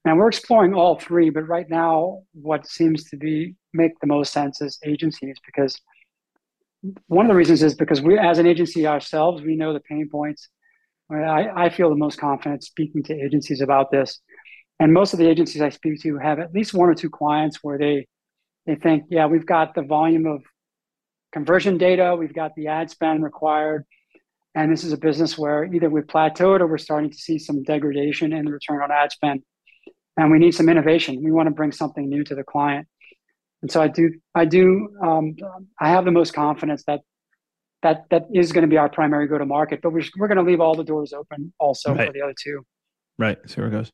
And 0.04 0.18
we're 0.18 0.28
exploring 0.28 0.72
all 0.72 0.98
three, 0.98 1.30
but 1.30 1.48
right 1.48 1.68
now, 1.68 2.22
what 2.32 2.66
seems 2.66 3.04
to 3.10 3.16
be 3.16 3.54
make 3.72 3.98
the 4.00 4.06
most 4.06 4.32
sense 4.32 4.60
is 4.60 4.78
agencies 4.84 5.36
because 5.44 5.80
one 7.08 7.26
of 7.26 7.30
the 7.30 7.36
reasons 7.36 7.62
is 7.62 7.74
because 7.74 8.00
we, 8.00 8.18
as 8.18 8.38
an 8.38 8.46
agency 8.46 8.86
ourselves, 8.86 9.42
we 9.42 9.56
know 9.56 9.72
the 9.72 9.80
pain 9.80 10.08
points. 10.08 10.48
I, 11.10 11.48
I 11.66 11.68
feel 11.70 11.88
the 11.88 11.96
most 11.96 12.18
confident 12.18 12.64
speaking 12.64 13.02
to 13.04 13.14
agencies 13.14 13.60
about 13.60 13.90
this, 13.90 14.20
and 14.80 14.92
most 14.92 15.12
of 15.12 15.18
the 15.18 15.28
agencies 15.28 15.62
I 15.62 15.70
speak 15.70 16.02
to 16.02 16.18
have 16.18 16.38
at 16.38 16.52
least 16.52 16.74
one 16.74 16.88
or 16.88 16.94
two 16.94 17.10
clients 17.10 17.58
where 17.62 17.78
they 17.78 18.06
they 18.66 18.74
think, 18.74 19.04
yeah, 19.08 19.26
we've 19.26 19.46
got 19.46 19.74
the 19.74 19.82
volume 19.82 20.26
of 20.26 20.42
conversion 21.32 21.78
data, 21.78 22.16
we've 22.18 22.34
got 22.34 22.54
the 22.54 22.68
ad 22.68 22.90
spend 22.90 23.22
required, 23.22 23.84
and 24.54 24.72
this 24.72 24.84
is 24.84 24.92
a 24.92 24.96
business 24.96 25.36
where 25.36 25.64
either 25.64 25.90
we've 25.90 26.06
plateaued 26.06 26.60
or 26.60 26.66
we're 26.66 26.78
starting 26.78 27.10
to 27.10 27.16
see 27.16 27.38
some 27.38 27.62
degradation 27.62 28.32
in 28.32 28.44
the 28.44 28.52
return 28.52 28.82
on 28.82 28.90
ad 28.90 29.12
spend 29.12 29.42
and 30.16 30.30
we 30.30 30.38
need 30.38 30.52
some 30.52 30.68
innovation. 30.68 31.22
We 31.22 31.30
want 31.30 31.48
to 31.48 31.54
bring 31.54 31.72
something 31.72 32.08
new 32.08 32.24
to 32.24 32.34
the 32.34 32.44
client. 32.44 32.88
And 33.62 33.70
so 33.70 33.82
I 33.82 33.88
do, 33.88 34.12
I 34.34 34.44
do, 34.44 34.88
um, 35.02 35.36
I 35.80 35.88
have 35.88 36.04
the 36.04 36.10
most 36.10 36.34
confidence 36.34 36.84
that 36.86 37.00
that 37.82 38.04
that 38.10 38.26
is 38.32 38.52
going 38.52 38.62
to 38.62 38.68
be 38.68 38.78
our 38.78 38.88
primary 38.88 39.28
go 39.28 39.38
to 39.38 39.44
market, 39.44 39.80
but 39.82 39.92
we're, 39.92 40.04
we're 40.18 40.28
going 40.28 40.38
to 40.38 40.42
leave 40.42 40.60
all 40.60 40.74
the 40.74 40.84
doors 40.84 41.12
open 41.12 41.52
also 41.60 41.94
right. 41.94 42.06
for 42.06 42.12
the 42.12 42.22
other 42.22 42.34
two. 42.42 42.64
Right. 43.18 43.38
See 43.48 43.60
where 43.60 43.68
it 43.68 43.72
goes. 43.72 43.92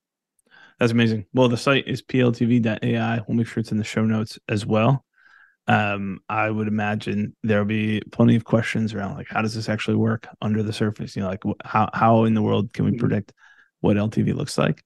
That's 0.78 0.92
amazing. 0.92 1.26
Well, 1.34 1.48
the 1.48 1.56
site 1.56 1.86
is 1.86 2.00
pltv.ai. 2.00 3.20
We'll 3.26 3.36
make 3.36 3.46
sure 3.46 3.60
it's 3.60 3.72
in 3.72 3.78
the 3.78 3.84
show 3.84 4.04
notes 4.04 4.38
as 4.48 4.64
well. 4.64 5.04
Um, 5.68 6.20
I 6.28 6.50
would 6.50 6.66
imagine 6.66 7.36
there'll 7.42 7.64
be 7.64 8.02
plenty 8.10 8.34
of 8.34 8.44
questions 8.44 8.94
around 8.94 9.16
like 9.16 9.28
how 9.28 9.42
does 9.42 9.54
this 9.54 9.68
actually 9.68 9.96
work 9.96 10.26
under 10.40 10.62
the 10.62 10.72
surface? 10.72 11.14
You 11.14 11.22
know, 11.22 11.28
like 11.28 11.42
how 11.64 11.88
how 11.94 12.24
in 12.24 12.34
the 12.34 12.42
world 12.42 12.72
can 12.72 12.84
we 12.84 12.92
mm-hmm. 12.92 13.00
predict 13.00 13.32
what 13.80 13.96
LTV 13.96 14.34
looks 14.34 14.58
like? 14.58 14.82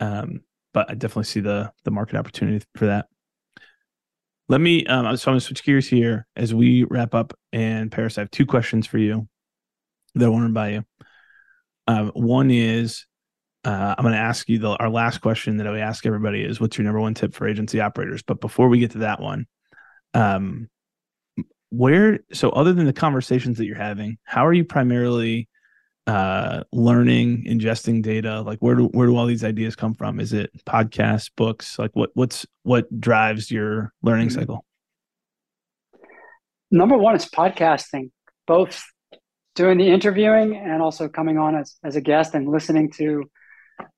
Um, 0.00 0.40
but 0.72 0.90
I 0.90 0.94
definitely 0.94 1.24
see 1.24 1.40
the 1.40 1.72
the 1.84 1.90
market 1.90 2.16
opportunity 2.16 2.64
for 2.76 2.86
that. 2.86 3.06
Let 4.48 4.60
me 4.60 4.86
um, 4.86 5.16
so 5.16 5.30
I'm 5.30 5.34
gonna 5.34 5.40
switch 5.40 5.64
gears 5.64 5.88
here 5.88 6.26
as 6.36 6.54
we 6.54 6.84
wrap 6.84 7.14
up. 7.14 7.34
And 7.52 7.90
Paris, 7.90 8.16
I 8.16 8.22
have 8.22 8.30
two 8.30 8.46
questions 8.46 8.86
for 8.86 8.98
you 8.98 9.28
that 10.14 10.26
I 10.26 10.28
want 10.28 10.46
to 10.46 10.52
by 10.52 10.68
you. 10.70 10.84
Um, 11.88 12.12
one 12.14 12.50
is 12.50 13.06
uh, 13.64 13.94
I'm 13.96 14.02
going 14.02 14.14
to 14.14 14.20
ask 14.20 14.48
you 14.48 14.58
the 14.58 14.70
our 14.70 14.90
last 14.90 15.18
question 15.18 15.58
that 15.58 15.66
I 15.66 15.78
ask 15.78 16.04
everybody 16.04 16.42
is 16.42 16.60
what's 16.60 16.76
your 16.76 16.84
number 16.84 17.00
one 17.00 17.14
tip 17.14 17.34
for 17.34 17.46
agency 17.46 17.80
operators? 17.80 18.22
But 18.22 18.40
before 18.40 18.68
we 18.68 18.78
get 18.78 18.92
to 18.92 18.98
that 18.98 19.20
one, 19.20 19.46
um, 20.14 20.68
where 21.70 22.20
so 22.32 22.50
other 22.50 22.72
than 22.72 22.86
the 22.86 22.92
conversations 22.92 23.58
that 23.58 23.66
you're 23.66 23.76
having, 23.76 24.18
how 24.24 24.46
are 24.46 24.52
you 24.52 24.64
primarily 24.64 25.48
uh 26.06 26.64
learning 26.72 27.44
ingesting 27.44 28.02
data? 28.02 28.42
Like 28.42 28.58
where 28.58 28.74
do 28.74 28.86
where 28.88 29.06
do 29.06 29.16
all 29.16 29.26
these 29.26 29.44
ideas 29.44 29.76
come 29.76 29.94
from? 29.94 30.20
Is 30.20 30.32
it 30.32 30.50
podcasts 30.64 31.30
books? 31.36 31.78
Like 31.78 31.92
what 31.94 32.10
what's 32.14 32.44
what 32.62 33.00
drives 33.00 33.50
your 33.50 33.92
learning 34.02 34.28
mm-hmm. 34.28 34.40
cycle? 34.40 34.64
Number 36.70 36.96
one 36.96 37.14
is 37.14 37.26
podcasting 37.26 38.10
both 38.46 38.82
doing 39.54 39.78
the 39.78 39.88
interviewing 39.88 40.56
and 40.56 40.80
also 40.82 41.08
coming 41.08 41.38
on 41.38 41.54
as, 41.54 41.76
as 41.84 41.96
a 41.96 42.00
guest 42.00 42.34
and 42.34 42.48
listening 42.48 42.90
to 42.92 43.24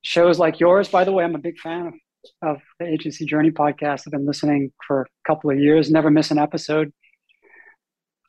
shows 0.03 0.37
like 0.39 0.59
yours. 0.59 0.89
By 0.89 1.03
the 1.03 1.11
way 1.11 1.23
i'm 1.23 1.35
a 1.35 1.39
big 1.39 1.57
fan 1.57 1.87
of, 1.87 1.93
of 2.41 2.61
the 2.79 2.85
agency 2.85 3.25
journey 3.25 3.51
podcast 3.51 4.03
i've 4.05 4.11
been 4.11 4.25
listening 4.25 4.71
for 4.85 5.01
a 5.01 5.05
couple 5.27 5.49
of 5.49 5.59
years 5.59 5.89
never 5.89 6.09
miss 6.09 6.31
an 6.31 6.37
episode 6.37 6.91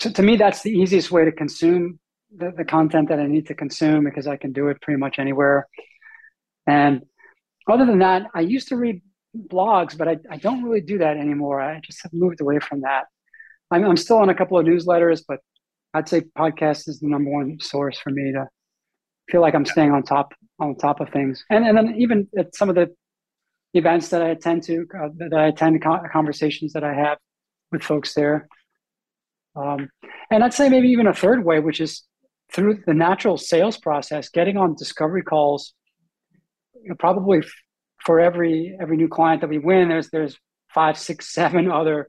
to, 0.01 0.13
to 0.13 0.23
me 0.23 0.37
that's 0.37 0.63
the 0.63 0.71
easiest 0.71 1.11
way 1.11 1.25
to 1.25 1.33
consume 1.33 1.99
the, 2.35 2.53
the 2.57 2.65
content 2.65 3.09
that 3.09 3.19
I 3.19 3.27
need 3.27 3.47
to 3.47 3.55
consume 3.55 4.05
because 4.05 4.27
I 4.27 4.37
can 4.37 4.53
do 4.53 4.69
it 4.69 4.81
pretty 4.81 4.99
much 4.99 5.19
anywhere. 5.19 5.69
And 6.67 7.03
other 7.69 7.87
than 7.87 8.01
that, 8.01 8.27
I 8.35 8.41
used 8.41 8.69
to 8.69 8.77
read 8.77 9.03
blogs, 9.37 9.97
but 9.97 10.09
I, 10.09 10.19
I 10.31 10.37
don't 10.37 10.63
really 10.63 10.81
do 10.81 10.99
that 10.99 11.17
anymore. 11.17 11.61
I 11.61 11.81
just 11.81 12.03
have 12.03 12.13
moved 12.13 12.41
away 12.41 12.59
from 12.59 12.83
that. 12.83 13.05
I'm, 13.71 13.85
I'm 13.85 13.97
still 13.97 14.19
on 14.19 14.29
a 14.29 14.35
couple 14.35 14.59
of 14.59 14.67
newsletters, 14.67 15.23
but 15.27 15.41
I'd 15.95 16.09
say 16.09 16.23
podcast 16.37 16.89
is 16.89 17.01
the 17.01 17.09
number 17.09 17.31
one 17.31 17.59
source 17.61 17.99
for 17.99 18.11
me 18.11 18.33
to 18.33 18.47
feel 19.31 19.41
like 19.41 19.55
I'm 19.55 19.67
staying 19.67 19.93
on 19.93 20.03
top 20.03 20.33
on 20.59 20.77
top 20.77 21.01
of 21.01 21.11
things. 21.11 21.45
And 21.51 21.67
and 21.67 21.77
then 21.77 21.95
even 21.99 22.29
at 22.39 22.55
some 22.55 22.69
of 22.69 22.75
the 22.75 22.95
events 23.77 24.09
that 24.09 24.23
I 24.23 24.31
attend 24.31 24.63
to, 24.65 24.87
uh, 24.99 25.09
that 25.17 25.35
I 25.35 25.49
attend 25.49 25.83
conversations 26.13 26.73
that 26.73 26.85
I 26.85 26.95
have 26.95 27.19
with 27.73 27.83
folks 27.83 28.15
there. 28.15 28.49
Um, 29.55 29.89
and 30.31 30.45
I'd 30.45 30.55
say 30.55 30.69
maybe 30.69 30.89
even 30.89 31.07
a 31.07 31.15
third 31.15 31.45
way, 31.45 31.61
which 31.61 31.81
is 31.81 32.03
through 32.53 32.83
the 32.87 32.95
natural 32.95 33.37
sales 33.37 33.77
process, 33.77 34.29
getting 34.29 34.57
on 34.57 34.75
discovery 34.75 35.23
calls, 35.23 35.73
you 36.83 36.91
know, 36.91 36.97
probably 36.99 37.43
for 38.05 38.21
every 38.21 38.77
every 38.81 38.97
new 38.97 39.09
client 39.09 39.41
that 39.41 39.51
we 39.51 39.59
win, 39.59 39.89
there's 39.89 40.11
there's 40.11 40.39
five, 40.73 40.99
six, 40.99 41.33
seven 41.33 41.71
other 41.71 42.09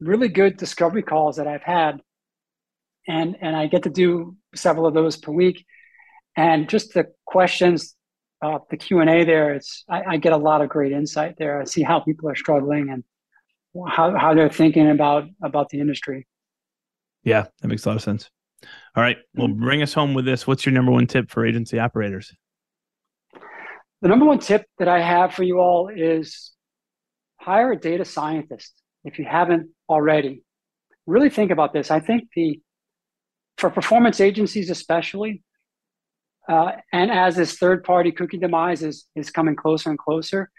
really 0.00 0.28
good 0.28 0.56
discovery 0.56 1.02
calls 1.02 1.36
that 1.36 1.46
I've 1.46 1.62
had, 1.62 2.00
and 3.06 3.36
and 3.40 3.54
I 3.54 3.66
get 3.66 3.84
to 3.84 3.90
do 3.90 4.36
several 4.54 4.86
of 4.86 4.94
those 4.94 5.16
per 5.16 5.32
week, 5.32 5.64
and 6.36 6.68
just 6.68 6.94
the 6.94 7.06
questions, 7.26 7.94
uh, 8.40 8.58
the 8.70 8.76
Q 8.76 9.00
and 9.00 9.10
A 9.10 9.24
there, 9.24 9.54
it's 9.54 9.84
I, 9.88 10.02
I 10.10 10.16
get 10.16 10.32
a 10.32 10.36
lot 10.36 10.60
of 10.60 10.68
great 10.68 10.92
insight 10.92 11.36
there. 11.38 11.60
I 11.60 11.64
see 11.64 11.82
how 11.82 12.00
people 12.00 12.28
are 12.28 12.36
struggling 12.36 12.90
and 12.90 13.04
how 13.88 14.16
how 14.16 14.34
they're 14.34 14.48
thinking 14.48 14.90
about 14.90 15.24
about 15.42 15.68
the 15.70 15.80
industry. 15.80 16.26
Yeah, 17.24 17.46
that 17.60 17.68
makes 17.68 17.84
a 17.84 17.88
lot 17.88 17.96
of 17.96 18.02
sense. 18.02 18.30
All 18.96 19.02
right. 19.02 19.18
Well, 19.34 19.48
mm-hmm. 19.48 19.60
bring 19.62 19.82
us 19.82 19.92
home 19.92 20.14
with 20.14 20.24
this. 20.24 20.46
What's 20.46 20.66
your 20.66 20.72
number 20.72 20.92
one 20.92 21.06
tip 21.06 21.30
for 21.30 21.46
agency 21.46 21.78
operators? 21.78 22.32
The 24.02 24.08
number 24.08 24.24
one 24.24 24.38
tip 24.38 24.64
that 24.78 24.88
I 24.88 25.00
have 25.00 25.34
for 25.34 25.42
you 25.42 25.58
all 25.58 25.88
is 25.88 26.52
hire 27.40 27.72
a 27.72 27.76
data 27.76 28.04
scientist 28.04 28.72
if 29.04 29.18
you 29.18 29.24
haven't 29.24 29.70
already. 29.88 30.42
Really 31.06 31.30
think 31.30 31.50
about 31.50 31.72
this. 31.72 31.90
I 31.90 32.00
think 32.00 32.28
the 32.34 32.60
for 33.56 33.70
performance 33.70 34.20
agencies 34.20 34.70
especially, 34.70 35.42
uh, 36.48 36.72
and 36.92 37.10
as 37.10 37.36
this 37.36 37.58
third 37.58 37.84
party 37.84 38.10
cookie 38.10 38.38
demise 38.38 38.82
is, 38.82 39.04
is 39.14 39.30
coming 39.30 39.54
closer 39.54 39.90
and 39.90 39.98
closer, 39.98 40.50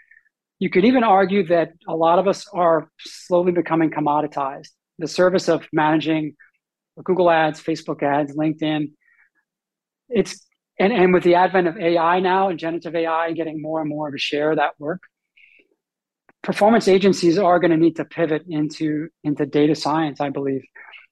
you 0.60 0.70
could 0.70 0.84
even 0.84 1.02
argue 1.02 1.46
that 1.48 1.72
a 1.88 1.96
lot 1.96 2.18
of 2.18 2.28
us 2.28 2.46
are 2.52 2.88
slowly 3.00 3.50
becoming 3.50 3.90
commoditized. 3.90 4.68
The 4.98 5.08
service 5.08 5.48
of 5.48 5.66
managing 5.72 6.36
Google 7.02 7.30
ads, 7.30 7.60
Facebook 7.60 8.02
ads, 8.02 8.36
LinkedIn. 8.36 8.92
It's 10.08 10.46
and, 10.78 10.92
and 10.92 11.12
with 11.12 11.24
the 11.24 11.34
advent 11.34 11.66
of 11.66 11.76
AI 11.76 12.20
now 12.20 12.48
and 12.48 12.58
generative 12.58 12.94
AI 12.94 13.32
getting 13.32 13.60
more 13.60 13.80
and 13.80 13.88
more 13.88 14.08
of 14.08 14.14
a 14.14 14.18
share 14.18 14.50
of 14.50 14.56
that 14.56 14.72
work, 14.78 15.02
performance 16.42 16.88
agencies 16.88 17.36
are 17.38 17.58
going 17.58 17.70
to 17.70 17.76
need 17.76 17.96
to 17.96 18.04
pivot 18.04 18.44
into 18.48 19.08
into 19.24 19.46
data 19.46 19.74
science, 19.74 20.20
I 20.20 20.30
believe. 20.30 20.62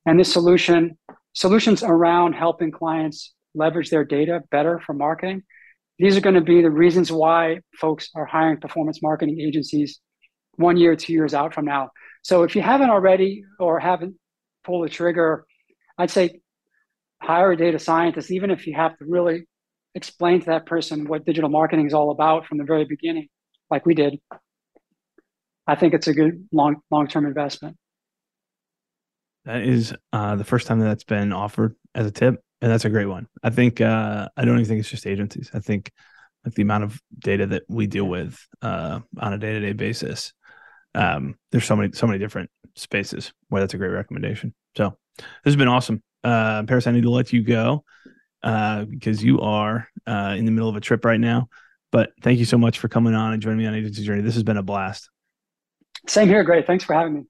And 0.06 0.20
this 0.20 0.32
solution 0.32 0.98
solutions 1.32 1.82
around 1.82 2.34
helping 2.34 2.70
clients 2.70 3.32
leverage 3.58 3.90
their 3.90 4.04
data 4.04 4.40
better 4.50 4.80
for 4.86 4.94
marketing. 4.94 5.42
These 5.98 6.16
are 6.16 6.20
going 6.20 6.36
to 6.36 6.40
be 6.40 6.62
the 6.62 6.70
reasons 6.70 7.10
why 7.10 7.60
folks 7.76 8.08
are 8.14 8.24
hiring 8.24 8.60
performance 8.60 9.02
marketing 9.02 9.40
agencies 9.40 10.00
one 10.56 10.76
year, 10.76 10.96
two 10.96 11.12
years 11.12 11.34
out 11.34 11.54
from 11.54 11.64
now. 11.64 11.90
So 12.22 12.44
if 12.44 12.56
you 12.56 12.62
haven't 12.62 12.90
already 12.90 13.44
or 13.58 13.78
haven't 13.78 14.14
pulled 14.64 14.84
the 14.84 14.88
trigger 14.88 15.44
I'd 15.98 16.10
say 16.10 16.40
hire 17.20 17.52
a 17.52 17.56
data 17.56 17.78
scientist, 17.78 18.30
even 18.30 18.50
if 18.50 18.66
you 18.66 18.74
have 18.74 18.96
to 18.98 19.04
really 19.04 19.46
explain 19.94 20.40
to 20.40 20.46
that 20.46 20.64
person 20.64 21.08
what 21.08 21.26
digital 21.26 21.50
marketing 21.50 21.86
is 21.86 21.92
all 21.92 22.12
about 22.12 22.46
from 22.46 22.58
the 22.58 22.64
very 22.64 22.84
beginning, 22.84 23.28
like 23.68 23.84
we 23.84 23.94
did. 23.94 24.20
I 25.66 25.74
think 25.74 25.92
it's 25.92 26.06
a 26.06 26.14
good 26.14 26.48
long 26.52 26.76
long 26.90 27.08
term 27.08 27.26
investment. 27.26 27.76
That 29.44 29.62
is 29.62 29.92
uh, 30.12 30.36
the 30.36 30.44
first 30.44 30.66
time 30.66 30.78
that 30.78 30.86
that's 30.86 31.04
been 31.04 31.32
offered 31.32 31.74
as 31.94 32.06
a 32.06 32.10
tip, 32.10 32.42
and 32.60 32.70
that's 32.70 32.84
a 32.84 32.90
great 32.90 33.06
one. 33.06 33.28
I 33.42 33.50
think 33.50 33.80
uh, 33.80 34.28
I 34.36 34.44
don't 34.44 34.56
even 34.56 34.66
think 34.66 34.80
it's 34.80 34.90
just 34.90 35.06
agencies. 35.06 35.50
I 35.54 35.60
think 35.60 35.92
like 36.44 36.54
the 36.54 36.62
amount 36.62 36.84
of 36.84 37.00
data 37.18 37.46
that 37.46 37.64
we 37.68 37.86
deal 37.86 38.04
with 38.04 38.38
uh, 38.62 39.00
on 39.18 39.32
a 39.32 39.38
day 39.38 39.52
to 39.52 39.60
day 39.60 39.72
basis. 39.72 40.32
Um, 40.94 41.36
there's 41.52 41.64
so 41.64 41.76
many 41.76 41.92
so 41.92 42.06
many 42.06 42.18
different 42.18 42.50
spaces 42.74 43.32
where 43.48 43.60
that's 43.60 43.74
a 43.74 43.78
great 43.78 43.88
recommendation. 43.88 44.54
So 44.76 44.96
this 45.18 45.26
has 45.44 45.56
been 45.56 45.68
awesome. 45.68 46.02
Uh, 46.24 46.62
Paris, 46.64 46.86
I 46.86 46.92
need 46.92 47.02
to 47.02 47.10
let 47.10 47.32
you 47.32 47.42
go 47.42 47.84
uh, 48.42 48.84
because 48.84 49.22
you 49.22 49.40
are 49.40 49.88
uh, 50.06 50.34
in 50.36 50.44
the 50.44 50.50
middle 50.50 50.68
of 50.68 50.76
a 50.76 50.80
trip 50.80 51.04
right 51.04 51.20
now. 51.20 51.48
But 51.90 52.10
thank 52.22 52.38
you 52.38 52.44
so 52.44 52.58
much 52.58 52.78
for 52.78 52.88
coming 52.88 53.14
on 53.14 53.32
and 53.32 53.42
joining 53.42 53.58
me 53.58 53.66
on 53.66 53.74
Agency 53.74 54.04
Journey. 54.04 54.22
This 54.22 54.34
has 54.34 54.42
been 54.42 54.58
a 54.58 54.62
blast. 54.62 55.08
Same 56.06 56.28
here. 56.28 56.44
Great. 56.44 56.66
Thanks 56.66 56.84
for 56.84 56.94
having 56.94 57.14
me. 57.14 57.22